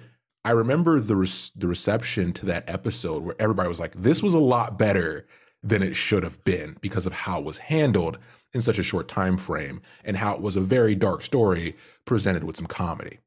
I 0.44 0.52
remember 0.52 0.98
the 0.98 1.16
res- 1.16 1.52
the 1.54 1.68
reception 1.68 2.32
to 2.34 2.46
that 2.46 2.68
episode 2.68 3.22
where 3.22 3.34
everybody 3.38 3.68
was 3.68 3.80
like, 3.80 3.94
"This 3.94 4.22
was 4.22 4.34
a 4.34 4.38
lot 4.38 4.78
better 4.78 5.26
than 5.62 5.82
it 5.82 5.94
should 5.94 6.22
have 6.22 6.42
been 6.44 6.76
because 6.80 7.06
of 7.06 7.12
how 7.12 7.40
it 7.40 7.44
was 7.44 7.58
handled 7.58 8.18
in 8.54 8.62
such 8.62 8.78
a 8.78 8.82
short 8.82 9.08
time 9.08 9.36
frame 9.36 9.82
and 10.04 10.16
how 10.16 10.34
it 10.34 10.40
was 10.40 10.56
a 10.56 10.60
very 10.60 10.94
dark 10.94 11.22
story 11.22 11.76
presented 12.04 12.44
with 12.44 12.56
some 12.56 12.66
comedy." 12.66 13.18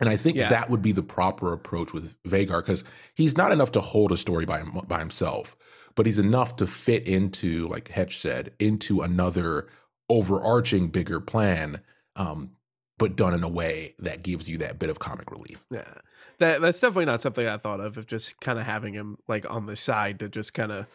And 0.00 0.08
I 0.10 0.16
think 0.16 0.36
Yeah. 0.36 0.48
that 0.50 0.68
would 0.68 0.82
be 0.82 0.92
the 0.92 1.02
proper 1.02 1.52
approach 1.52 1.92
with 1.92 2.20
Vagar 2.24 2.58
because 2.58 2.84
he's 3.14 3.36
not 3.36 3.52
enough 3.52 3.72
to 3.72 3.80
hold 3.80 4.12
a 4.12 4.16
story 4.16 4.44
by 4.44 4.58
him, 4.58 4.72
by 4.86 4.98
himself, 4.98 5.56
but 5.94 6.04
he's 6.06 6.18
enough 6.18 6.56
to 6.56 6.66
fit 6.66 7.06
into, 7.06 7.66
like 7.68 7.88
Hetch 7.88 8.18
said, 8.18 8.52
into 8.58 9.00
another 9.00 9.68
overarching 10.10 10.88
bigger 10.88 11.20
plan, 11.20 11.80
um, 12.14 12.52
but 12.98 13.16
done 13.16 13.34
in 13.34 13.42
a 13.42 13.48
way 13.48 13.94
that 13.98 14.22
gives 14.22 14.48
you 14.48 14.58
that 14.58 14.78
bit 14.78 14.88
of 14.90 14.98
comic 14.98 15.30
relief. 15.30 15.64
Yeah. 15.70 15.84
That 16.38 16.60
that's 16.60 16.80
definitely 16.80 17.06
not 17.06 17.22
something 17.22 17.46
I 17.46 17.56
thought 17.56 17.80
of 17.80 17.96
of 17.96 18.06
just 18.06 18.38
kind 18.40 18.58
of 18.58 18.66
having 18.66 18.92
him 18.92 19.16
like 19.26 19.48
on 19.50 19.64
the 19.66 19.76
side 19.76 20.18
to 20.18 20.28
just 20.28 20.52
kind 20.52 20.70
of 20.70 20.86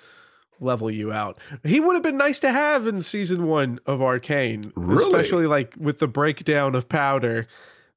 level 0.60 0.92
you 0.92 1.12
out. 1.12 1.40
He 1.64 1.80
would 1.80 1.96
have 1.96 2.04
been 2.04 2.18
nice 2.18 2.38
to 2.40 2.52
have 2.52 2.86
in 2.86 3.02
season 3.02 3.48
1 3.48 3.80
of 3.88 4.00
Arcane, 4.04 4.72
Really? 4.76 5.04
especially 5.04 5.48
like 5.48 5.74
with 5.80 5.98
the 5.98 6.08
breakdown 6.08 6.76
of 6.76 6.88
Powder. 6.88 7.48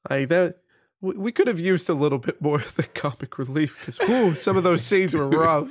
Like 0.08 0.28
that 0.30 0.56
we 1.04 1.14
we 1.16 1.32
could 1.32 1.46
have 1.46 1.60
used 1.60 1.88
a 1.88 1.94
little 1.94 2.18
bit 2.18 2.40
more 2.40 2.60
of 2.60 2.74
the 2.74 2.84
comic 2.84 3.38
relief 3.38 3.76
cuz 3.84 3.98
some 4.40 4.56
of 4.56 4.64
those 4.64 4.82
scenes 4.88 5.14
were 5.14 5.28
rough. 5.28 5.68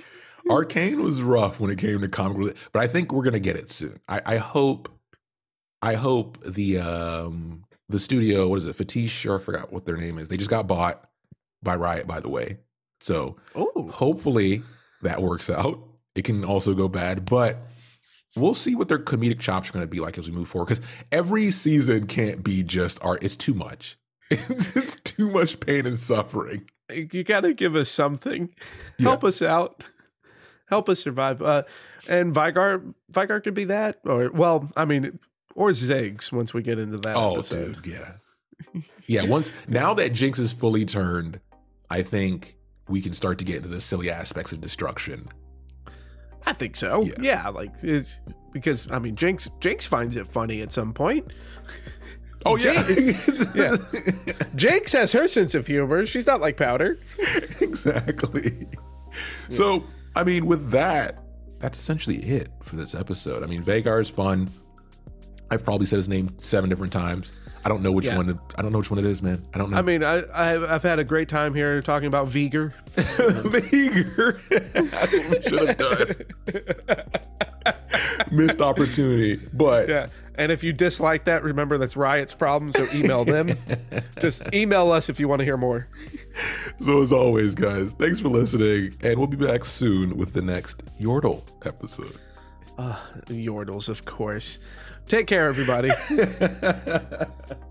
Arcane 0.50 1.02
was 1.02 1.22
rough 1.22 1.60
when 1.60 1.72
it 1.72 1.78
came 1.78 2.02
to 2.02 2.08
comic 2.08 2.38
relief, 2.38 2.70
but 2.72 2.82
I 2.84 2.88
think 2.88 3.12
we're 3.12 3.24
gonna 3.24 3.40
get 3.40 3.56
it 3.56 3.70
soon. 3.70 4.00
I, 4.08 4.22
I 4.26 4.38
hope. 4.38 4.90
I 5.82 5.96
hope 5.96 6.38
the 6.46 6.78
um 6.80 7.66
the 7.90 8.00
studio, 8.00 8.48
what 8.48 8.58
is 8.58 8.66
it, 8.66 8.76
Fortiche, 8.76 9.26
or 9.26 9.38
I 9.38 9.42
forgot 9.42 9.74
what 9.74 9.86
their 9.86 9.98
name 9.98 10.18
is. 10.18 10.28
They 10.30 10.38
just 10.38 10.50
got 10.50 10.68
bought 10.68 11.10
by 11.62 11.76
Riot, 11.76 12.08
by 12.08 12.20
the 12.20 12.30
way. 12.30 12.60
So 13.02 13.36
Oh, 13.56 13.90
hopefully 13.92 14.64
that 15.02 15.22
works 15.22 15.50
out. 15.50 15.80
It 16.16 16.24
can 16.24 16.46
also 16.46 16.74
go 16.74 16.88
bad, 16.88 17.26
but 17.26 17.58
we'll 18.36 18.54
see 18.54 18.76
what 18.76 18.88
their 18.88 19.00
comedic 19.00 19.40
chops 19.40 19.70
are 19.70 19.74
going 19.74 19.84
to 19.84 19.90
be 19.90 20.00
like 20.00 20.18
as 20.18 20.30
we 20.30 20.36
move 20.36 20.48
forward. 20.48 20.68
Because 20.70 20.86
every 21.12 21.52
season 21.52 22.08
can't 22.08 22.44
be 22.44 22.64
just 22.64 23.04
art; 23.04 23.24
it's 23.24 23.36
too 23.36 23.54
much. 23.54 23.98
It's, 24.76 25.00
too 25.02 25.30
much 25.30 25.60
pain 25.60 25.86
and 25.86 26.00
suffering. 26.00 26.70
you 26.92 27.24
got 27.24 27.42
to 27.42 27.54
give 27.54 27.76
us 27.76 27.90
something. 27.90 28.50
Help 29.00 29.24
us 29.24 29.42
out. 29.42 29.84
Help 30.68 30.90
us 30.90 31.00
survive. 31.02 31.42
Uh, 31.42 31.64
and 32.08 32.34
Vigar, 32.34 32.82
Vigar 33.10 33.40
could 33.40 33.54
be 33.54 33.66
that, 33.66 34.00
or 34.06 34.30
well, 34.32 34.72
I 34.76 34.86
mean, 34.86 35.20
or 35.56 35.70
Ziggs. 35.70 36.32
Once 36.32 36.54
we 36.54 36.64
get 36.64 36.80
into 36.80 36.98
that 37.00 37.16
Oh, 37.16 37.34
episode, 37.36 37.82
dude, 37.84 37.94
yeah, 37.94 38.82
yeah. 39.06 39.24
Once 39.26 39.52
now 39.68 39.94
that 39.94 40.14
Jinx 40.14 40.40
is 40.40 40.52
fully 40.52 40.84
turned, 40.86 41.40
I 41.92 42.02
think 42.02 42.58
we 42.88 43.02
can 43.02 43.14
start 43.14 43.38
to 43.40 43.46
get 43.46 43.58
into 43.58 43.70
the 43.70 43.82
silly 43.82 44.10
aspects 44.10 44.52
of 44.52 44.62
destruction. 44.62 45.28
I 46.46 46.54
think 46.54 46.76
so. 46.76 47.04
Yeah. 47.04 47.14
Yeah, 47.22 47.48
like 47.50 47.72
it's, 47.84 48.20
because 48.52 48.92
I 48.92 49.00
mean, 49.00 49.16
Jinx, 49.16 49.48
Jinx 49.62 49.86
finds 49.86 50.16
it 50.18 50.28
funny 50.28 50.62
at 50.62 50.72
some 50.74 50.94
point. 50.94 51.32
Oh 52.46 52.56
yeah, 52.58 52.84
Yeah. 53.56 53.76
Jinx 54.56 54.92
has 54.94 55.12
her 55.14 55.28
sense 55.28 55.56
of 55.56 55.68
humor. 55.68 56.06
She's 56.06 56.28
not 56.28 56.42
like 56.42 56.58
Powder. 56.58 57.00
exactly. 57.62 58.68
So, 59.50 59.84
I 60.16 60.24
mean, 60.24 60.46
with 60.46 60.72
that, 60.72 61.20
that's 61.60 61.78
essentially 61.80 62.18
it 62.18 62.50
for 62.64 62.76
this 62.76 62.94
episode. 62.96 63.44
I 63.44 63.46
mean, 63.48 63.64
Vagar 63.64 64.02
is 64.02 64.10
fun. 64.10 64.50
I've 65.52 65.64
probably 65.64 65.86
said 65.86 65.98
his 65.98 66.10
name 66.10 66.38
seven 66.38 66.70
different 66.70 66.92
times. 66.92 67.32
I 67.66 67.70
don't 67.70 67.82
know 67.82 67.92
which 67.94 68.08
Yeah. 68.08 68.18
one. 68.18 68.38
I 68.58 68.62
don't 68.62 68.74
know 68.74 68.80
which 68.80 68.92
one 68.92 69.00
it 69.00 69.06
is, 69.06 69.22
man. 69.22 69.46
I 69.54 69.58
don't 69.58 69.70
know. 69.72 69.78
I 69.78 69.82
mean, 69.82 70.04
I, 70.04 70.24
I've, 70.34 70.64
I've 70.64 70.84
had 70.84 71.00
a 71.00 71.04
great 71.06 71.30
time 71.30 71.54
here 71.54 71.82
talking 71.82 72.08
about 72.08 72.28
Vigar. 72.28 72.74
Vagar. 72.96 74.38
that's 74.92 75.14
what 75.14 75.30
we 75.30 75.42
should 75.44 75.68
have 75.70 75.78
done. 75.78 76.16
Missed 78.32 78.60
opportunity, 78.62 79.38
but 79.54 79.88
Yeah. 79.88 80.08
And 80.38 80.52
if 80.52 80.64
you 80.64 80.74
dislike 80.74 81.26
that, 81.26 81.44
remember 81.44 81.78
that's 81.78 81.96
Riot's 81.96 82.34
problem. 82.34 82.74
So 82.74 82.86
email 82.96 83.24
them. 83.26 83.56
Just 84.22 84.42
email 84.54 84.92
us 84.92 85.10
if 85.10 85.20
you 85.20 85.28
want 85.28 85.40
to 85.40 85.46
hear 85.46 85.58
more. 85.58 85.88
so 86.80 87.02
as 87.02 87.14
always, 87.14 87.56
guys, 87.56 87.94
thanks 87.94 88.20
for 88.20 88.30
listening, 88.30 88.96
and 89.02 89.18
we'll 89.18 89.28
be 89.28 89.38
back 89.38 89.66
soon 89.66 90.18
with 90.18 90.34
the 90.34 90.42
next 90.42 90.84
Yordle 91.00 91.44
episode. 91.66 92.18
Uh, 92.78 93.00
Yordles, 93.28 93.90
of 93.90 94.06
course. 94.06 94.60
Take 95.06 95.28
care, 95.28 95.48
everybody. 95.48 95.92